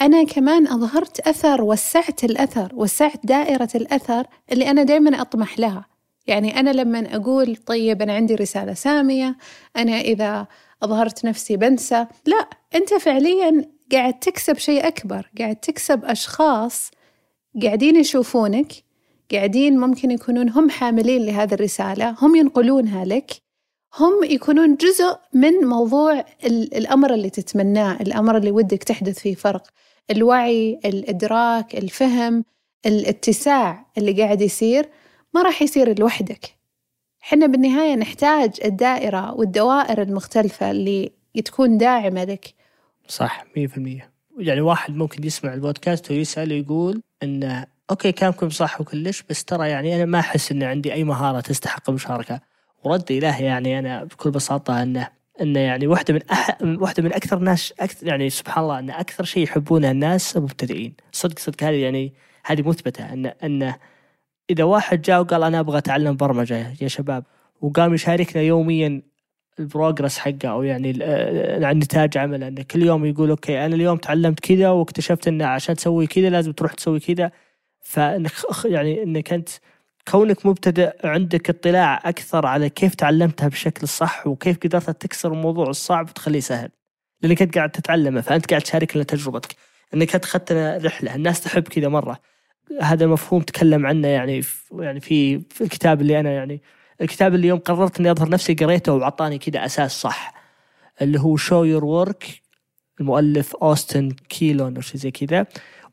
أنا 0.00 0.24
كمان 0.24 0.66
أظهرت 0.66 1.20
أثر 1.20 1.62
وسعت 1.62 2.24
الأثر 2.24 2.72
وسعت 2.74 3.26
دائرة 3.26 3.68
الأثر 3.74 4.26
اللي 4.52 4.70
أنا 4.70 4.82
دائما 4.82 5.20
أطمح 5.20 5.58
لها. 5.58 5.84
يعني 6.26 6.60
أنا 6.60 6.70
لما 6.70 7.16
أقول 7.16 7.56
طيب 7.56 8.02
أنا 8.02 8.12
عندي 8.12 8.34
رسالة 8.34 8.74
سامية 8.74 9.36
أنا 9.76 10.00
إذا 10.00 10.46
أظهرت 10.82 11.24
نفسي 11.24 11.56
بنسى 11.56 12.06
لا 12.26 12.48
أنت 12.74 12.94
فعليا 12.94 13.64
قاعد 13.92 14.18
تكسب 14.18 14.58
شيء 14.58 14.86
أكبر 14.88 15.30
قاعد 15.38 15.56
تكسب 15.56 16.04
أشخاص 16.04 16.90
قاعدين 17.62 17.96
يشوفونك 17.96 18.72
قاعدين 19.32 19.78
ممكن 19.78 20.10
يكونون 20.10 20.48
هم 20.50 20.70
حاملين 20.70 21.26
لهذه 21.26 21.54
الرسالة 21.54 22.16
هم 22.22 22.34
ينقلونها 22.36 23.04
لك 23.04 23.30
هم 23.98 24.24
يكونون 24.24 24.74
جزء 24.76 25.16
من 25.34 25.52
موضوع 25.52 26.18
ال- 26.44 26.74
الأمر 26.76 27.14
اللي 27.14 27.30
تتمناه 27.30 27.96
الأمر 28.00 28.36
اللي 28.36 28.50
ودك 28.50 28.82
تحدث 28.84 29.18
فيه 29.18 29.34
فرق. 29.34 29.62
الوعي 30.10 30.80
الإدراك 30.84 31.74
الفهم 31.74 32.44
الاتساع 32.86 33.86
اللي 33.98 34.22
قاعد 34.22 34.40
يصير 34.40 34.88
ما 35.34 35.42
راح 35.42 35.62
يصير 35.62 35.98
لوحدك. 35.98 36.56
حنا 37.20 37.46
بالنهاية 37.46 37.94
نحتاج 37.94 38.50
الدائرة 38.64 39.34
والدوائر 39.34 40.02
المختلفة 40.02 40.70
اللي 40.70 41.12
تكون 41.44 41.78
داعمة 41.78 42.24
لك. 42.24 42.54
صح 43.08 43.44
100% 43.56 44.10
يعني 44.38 44.60
واحد 44.60 44.96
ممكن 44.96 45.24
يسمع 45.24 45.54
البودكاست 45.54 46.10
ويسأل 46.10 46.52
ويقول 46.52 47.02
انه 47.22 47.66
أوكي 47.90 48.12
كلامكم 48.12 48.50
صح 48.50 48.80
وكلش 48.80 49.22
بس 49.30 49.44
ترى 49.44 49.68
يعني 49.68 49.96
أنا 49.96 50.04
ما 50.04 50.18
أحس 50.20 50.52
ان 50.52 50.62
عندي 50.62 50.92
أي 50.92 51.04
مهارة 51.04 51.40
تستحق 51.40 51.90
المشاركة. 51.90 52.40
وردي 52.84 53.20
له 53.20 53.42
يعني 53.42 53.78
أنا 53.78 54.04
بكل 54.04 54.30
بساطة 54.30 54.82
إنه 54.82 55.08
إنه 55.40 55.60
يعني 55.60 55.86
واحدة 55.86 56.14
من 56.14 56.20
أح... 56.30 56.58
واحدة 56.62 57.02
من 57.02 57.12
أكثر 57.12 57.38
ناس 57.38 57.74
أكثر 57.80 58.06
يعني 58.06 58.30
سبحان 58.30 58.64
الله 58.64 58.78
إن 58.78 58.90
أكثر 58.90 59.24
شيء 59.24 59.42
يحبونه 59.42 59.90
الناس 59.90 60.36
المبتدئين 60.36 60.94
صدق 61.12 61.38
صدق 61.38 61.64
هذه 61.64 61.74
يعني 61.74 62.12
هذه 62.44 62.68
مثبتة. 62.68 63.12
ان 63.12 63.26
انه 63.26 63.76
إذا 64.50 64.64
واحد 64.64 65.02
جاء 65.02 65.20
وقال 65.20 65.42
أنا 65.42 65.60
أبغى 65.60 65.78
أتعلم 65.78 66.16
برمجة 66.16 66.74
يا 66.80 66.88
شباب 66.88 67.24
وقام 67.60 67.94
يشاركنا 67.94 68.42
يوميا 68.42 69.02
ال 69.58 69.65
progress 69.65 70.18
حقه 70.18 70.48
أو 70.48 70.62
يعني 70.62 70.98
آه، 71.02 71.72
نتاج 71.72 72.18
عمله 72.18 72.48
انه 72.48 72.62
كل 72.62 72.82
يوم 72.82 73.04
يقول 73.04 73.30
okay 73.30 73.66
أنا 73.66 73.74
اليوم 73.74 73.96
تعلمت 73.96 74.40
كذا 74.40 74.70
واكتشفت 74.70 75.28
انه 75.28 75.46
عشان 75.46 75.74
تسوي 75.76 76.06
كذا 76.06 76.30
لازم 76.30 76.52
تروح 76.52 76.74
تسوي 76.74 77.00
كذا. 77.00 77.30
فانك 77.80 78.32
يعني 78.64 79.02
إنك 79.02 79.32
أنت 79.32 79.48
كونك 80.08 80.46
مبتدئ 80.46 81.06
عندك 81.06 81.50
اطلاع 81.50 82.00
أكثر 82.04 82.46
على 82.46 82.70
كيف 82.70 82.94
تعلمتها 82.94 83.48
بالشكل 83.48 83.82
الصح 83.82 84.26
وكيف 84.26 84.58
قدرت 84.58 84.90
تكسر 84.90 85.32
الموضوع 85.32 85.70
الصعب 85.70 86.08
وتخليه 86.08 86.40
سهل. 86.40 86.70
لأنك 87.22 87.42
أنت 87.42 87.54
قاعد 87.54 87.70
تتعلمه 87.70 88.20
فأنت 88.20 88.50
قاعد 88.50 88.62
تشارك 88.62 88.96
لنا 88.96 89.04
تجربتك. 89.04 89.56
أنك 89.94 90.16
أخذت 90.16 90.52
رحلة 90.84 91.14
الناس 91.14 91.40
تحب 91.40 91.62
كذا 91.62 91.88
مرة. 91.88 92.20
هذا 92.82 93.04
المفهوم 93.04 93.42
تكلم 93.42 93.86
عنه 93.86 94.08
يعني 94.08 94.42
في 94.42 94.64
يعني 94.78 95.00
في, 95.00 95.40
في 95.40 95.60
الكتاب 95.60 96.00
اللي 96.00 96.20
أنا 96.20 96.30
يعني 96.30 96.62
الكتاب 97.00 97.34
اللي 97.34 97.48
يوم 97.48 97.58
قررت 97.58 98.00
إني 98.00 98.10
أظهر 98.10 98.28
نفسي 98.28 98.54
قريته 98.54 98.92
وأعطاني 98.92 99.38
كذا 99.38 99.64
أساس 99.64 99.92
صح. 100.00 100.34
اللي 101.02 101.20
هو 101.20 101.36
Show 101.36 101.64
Your 101.64 101.84
Work 101.84 102.42
المؤلف 103.00 103.56
Austin 103.56 104.10
Kleon 104.28 104.76
أو 104.76 104.80
شيء 104.80 105.00
زي 105.00 105.10
كذا. 105.10 105.46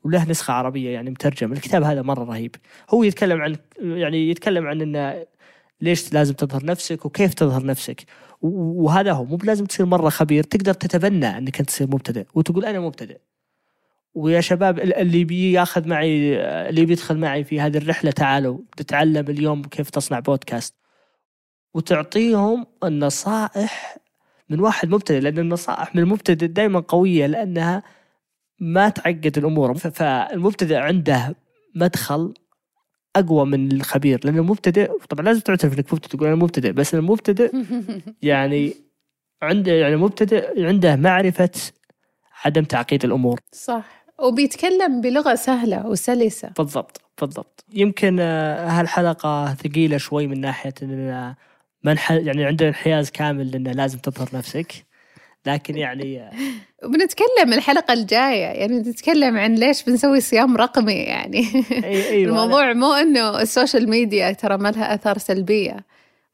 وله 0.04 0.30
نسخة 0.30 0.52
عربية 0.52 0.90
يعني 0.90 1.10
مترجم 1.10 1.52
الكتاب 1.52 1.82
هذا 1.82 2.02
مرة 2.02 2.24
رهيب. 2.24 2.56
هو 2.90 3.02
يتكلم 3.02 3.40
عن 3.40 3.56
يعني 3.80 4.30
يتكلم 4.30 4.66
عن 4.66 4.80
إنه 4.80 5.24
ليش 5.80 6.12
لازم 6.12 6.34
تظهر 6.34 6.64
نفسك 6.64 7.06
وكيف 7.06 7.34
تظهر 7.34 7.66
نفسك. 7.66 8.04
وهذا 8.42 9.12
هو 9.12 9.24
مو 9.24 9.36
بلازم 9.36 9.66
تصير 9.66 9.86
مرة 9.86 10.08
خبير 10.08 10.44
تقدر 10.44 10.72
تتبنى 10.74 11.38
إنك 11.38 11.60
أنت 11.60 11.68
تصير 11.68 11.86
مبتدئ. 11.86 12.26
وتقول 12.34 12.64
أنا 12.64 12.80
مبتدئ. 12.80 13.18
ويا 14.14 14.40
شباب 14.40 14.78
اللي 14.78 15.24
بياخذ 15.24 15.88
معي 15.88 16.36
اللي 16.68 16.86
بيدخل 16.86 17.18
معي 17.18 17.44
في 17.44 17.60
هذه 17.60 17.76
الرحلة 17.76 18.10
تعالوا 18.10 18.58
تتعلم 18.76 19.24
اليوم 19.28 19.62
كيف 19.62 19.90
تصنع 19.90 20.18
بودكاست. 20.18 20.74
وتعطيهم 21.74 22.66
النصائح 22.84 23.98
من 24.48 24.60
واحد 24.60 24.88
مبتدئ 24.88 25.20
لأن 25.20 25.38
النصائح 25.38 25.94
من 25.94 26.02
المبتدئ 26.02 26.46
دائما 26.46 26.80
قوية 26.80 27.26
لأنها 27.26 27.82
ما 28.60 28.88
تعقد 28.88 29.38
الأمور. 29.38 29.74
فالمبتدئ 29.74 30.76
عنده 30.76 31.36
مدخل 31.74 32.34
أقوى 33.16 33.46
من 33.46 33.72
الخبير 33.72 34.20
لأن 34.24 34.38
المبتدئ 34.38 34.90
طبعا 35.08 35.24
لازم 35.24 35.40
تعترف 35.40 35.78
إنك 35.78 35.92
مبتدئ 35.92 36.08
تقول 36.16 36.26
أنا 36.26 36.36
مبتدئ 36.36 36.72
بس 36.72 36.94
المبتدئ 36.94 37.52
يعني 38.22 38.74
عنده 39.42 39.72
يعني 39.72 39.96
مبتدئ 39.96 40.66
عنده 40.66 40.96
معرفة 40.96 41.50
عدم 42.44 42.64
تعقيد 42.64 43.04
الأمور. 43.04 43.40
صح. 43.52 44.04
وبيتكلم 44.18 45.00
بلغة 45.00 45.34
سهلة 45.34 45.86
وسلسة. 45.86 46.50
بالضبط 46.58 47.00
بالضبط. 47.20 47.64
يمكن 47.72 48.16
آه، 48.20 48.68
هالحلقة 48.68 49.54
ثقيلة 49.54 49.96
شوي 49.96 50.26
من 50.26 50.40
ناحية 50.40 50.74
اننا 50.82 51.36
منح 51.84 52.12
يعني 52.12 52.44
عندنا 52.44 52.68
انحياز 52.68 53.10
كامل 53.10 53.54
انه 53.54 53.72
لازم 53.72 53.98
تظهر 53.98 54.28
نفسك. 54.34 54.87
لكن 55.46 55.76
يعني 55.76 56.30
بنتكلم 56.82 57.52
الحلقة 57.52 57.94
الجاية 57.94 58.44
يعني 58.44 58.78
نتكلم 58.78 59.36
عن 59.38 59.54
ليش 59.54 59.82
بنسوي 59.82 60.20
صيام 60.20 60.56
رقمي 60.56 60.92
يعني. 60.92 61.44
أيوة 61.84 62.30
الموضوع 62.30 62.72
مو 62.72 62.92
إنه 62.92 63.40
السوشيال 63.40 63.90
ميديا 63.90 64.32
ترى 64.32 64.56
ما 64.56 64.68
لها 64.68 64.94
آثار 64.94 65.18
سلبية. 65.18 65.76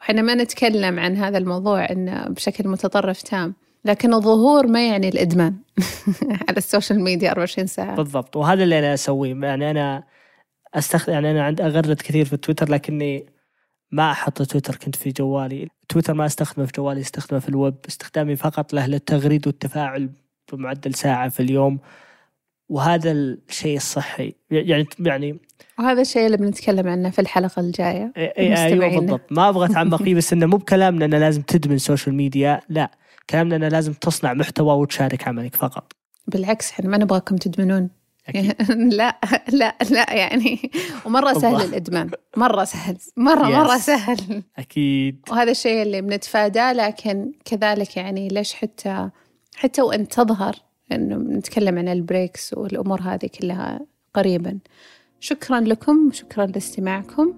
وحنا 0.00 0.22
ما 0.22 0.34
نتكلم 0.34 0.98
عن 0.98 1.16
هذا 1.16 1.38
الموضوع 1.38 1.90
إنه 1.90 2.28
بشكل 2.28 2.68
متطرف 2.68 3.22
تام. 3.22 3.54
لكن 3.84 4.14
الظهور 4.14 4.66
ما 4.66 4.88
يعني 4.88 5.08
الإدمان 5.08 5.56
على 6.48 6.56
ال 6.56 6.62
social 6.62 7.00
media 7.00 7.30
24 7.30 7.66
ساعة. 7.66 7.96
بالضبط. 7.96 8.36
وهذا 8.36 8.62
اللي 8.62 8.78
أنا 8.78 8.94
أسويه. 8.94 9.34
يعني 9.34 9.70
أنا 9.70 10.04
استخدم 10.74 11.12
يعني 11.12 11.30
أنا 11.30 11.44
عند 11.44 11.60
أغرد 11.60 12.00
كثير 12.00 12.24
في 12.24 12.36
تويتر 12.36 12.70
لكني 12.70 13.33
ما 13.94 14.10
أحط 14.12 14.42
تويتر 14.42 14.76
كنت 14.76 14.96
في 14.96 15.10
جوالي. 15.10 15.68
تويتر 15.88 16.14
ما 16.14 16.26
أستخدمه 16.26 16.66
في 16.66 16.72
جوالي 16.76 17.00
أستخدمه 17.00 17.40
في 17.40 17.48
الويب. 17.48 17.74
استخدامي 17.88 18.36
فقط 18.36 18.72
له 18.72 18.86
للتغريد 18.86 19.46
والتفاعل 19.46 20.10
بمعدل 20.52 20.94
ساعة 20.94 21.28
في 21.28 21.40
اليوم. 21.40 21.78
وهذا 22.68 23.12
الشيء 23.12 23.76
الصحي. 23.76 24.34
يعني 24.50 24.86
يعني 24.98 25.40
وهذا 25.78 26.00
الشيء 26.00 26.26
اللي 26.26 26.36
بنتكلم 26.36 26.88
عنه 26.88 27.10
في 27.10 27.18
الحلقة 27.18 27.60
الجاية. 27.60 28.12
أيوه 28.16 29.00
بالضبط. 29.00 29.32
ما 29.32 29.48
أبغى 29.48 29.70
أتعمق 29.70 30.02
فيه 30.02 30.14
بس 30.14 30.32
إنه 30.32 30.46
مو 30.46 30.56
بكلامنا 30.56 31.04
إنه 31.04 31.18
لازم 31.18 31.42
تدمن 31.42 31.78
social 31.78 32.14
media 32.14 32.60
لا. 32.68 32.90
كلامنا 33.30 33.56
إنه 33.56 33.68
لازم 33.68 33.92
تصنع 33.92 34.34
محتوى 34.34 34.76
وتشارك 34.76 35.28
عملك 35.28 35.56
فقط. 35.56 35.92
بالعكس 36.26 36.70
إحنا 36.70 36.88
ما 36.88 36.98
نبغاكم 36.98 37.36
تدمنون. 37.36 37.90
لا 38.98 39.18
لا 39.48 39.74
لا 39.90 40.14
يعني 40.14 40.70
ومرة 41.06 41.32
سهل 41.32 41.64
الإدمان 41.64 42.10
مرة 42.36 42.64
سهل 42.64 42.96
مرة 43.16 43.48
مرة 43.48 43.76
سهل. 43.78 44.42
أكيد. 44.58 45.20
وهذا 45.30 45.50
الشيء 45.50 45.82
اللي 45.82 46.00
بنتفاداه 46.02 46.72
لكن 46.72 47.32
كذلك 47.44 47.96
يعني 47.96 48.28
ليش 48.28 48.54
حتى 48.54 49.10
حتى 49.56 49.82
وأن 49.82 50.08
تظهر 50.08 50.56
إنه 50.92 51.16
نتكلم 51.16 51.78
عن 51.78 51.88
البريكس 51.88 52.54
والأمور 52.54 53.00
هذه 53.00 53.30
كلها 53.40 53.80
قريبا. 54.14 54.58
شكرا 55.20 55.60
لكم 55.60 56.10
شكرا 56.12 56.46
لاستماعكم 56.46 57.34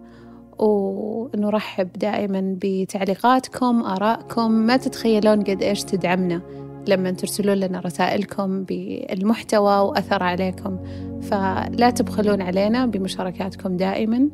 ونرحب 0.58 1.92
دائما 1.92 2.56
بتعليقاتكم 2.62 3.82
آرائكم. 3.82 4.52
ما 4.52 4.76
تتخيلون 4.76 5.42
قد 5.42 5.62
إيش 5.62 5.84
تدعمنا. 5.84 6.65
لما 6.88 7.10
ترسلوا 7.10 7.54
لنا 7.54 7.80
رسائلكم 7.80 8.64
بالمحتوى 8.64 9.78
وأثر 9.78 10.22
عليكم 10.22 10.78
فلا 11.22 11.90
تبخلون 11.90 12.42
علينا 12.42 12.86
بمشاركاتكم 12.86 13.76
دائما 13.76 14.28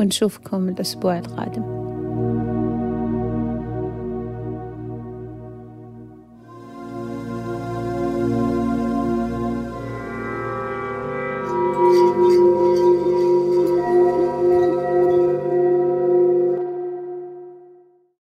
ونشوفكم 0.00 0.68
الأسبوع 0.68 1.18
القادم. 1.18 1.84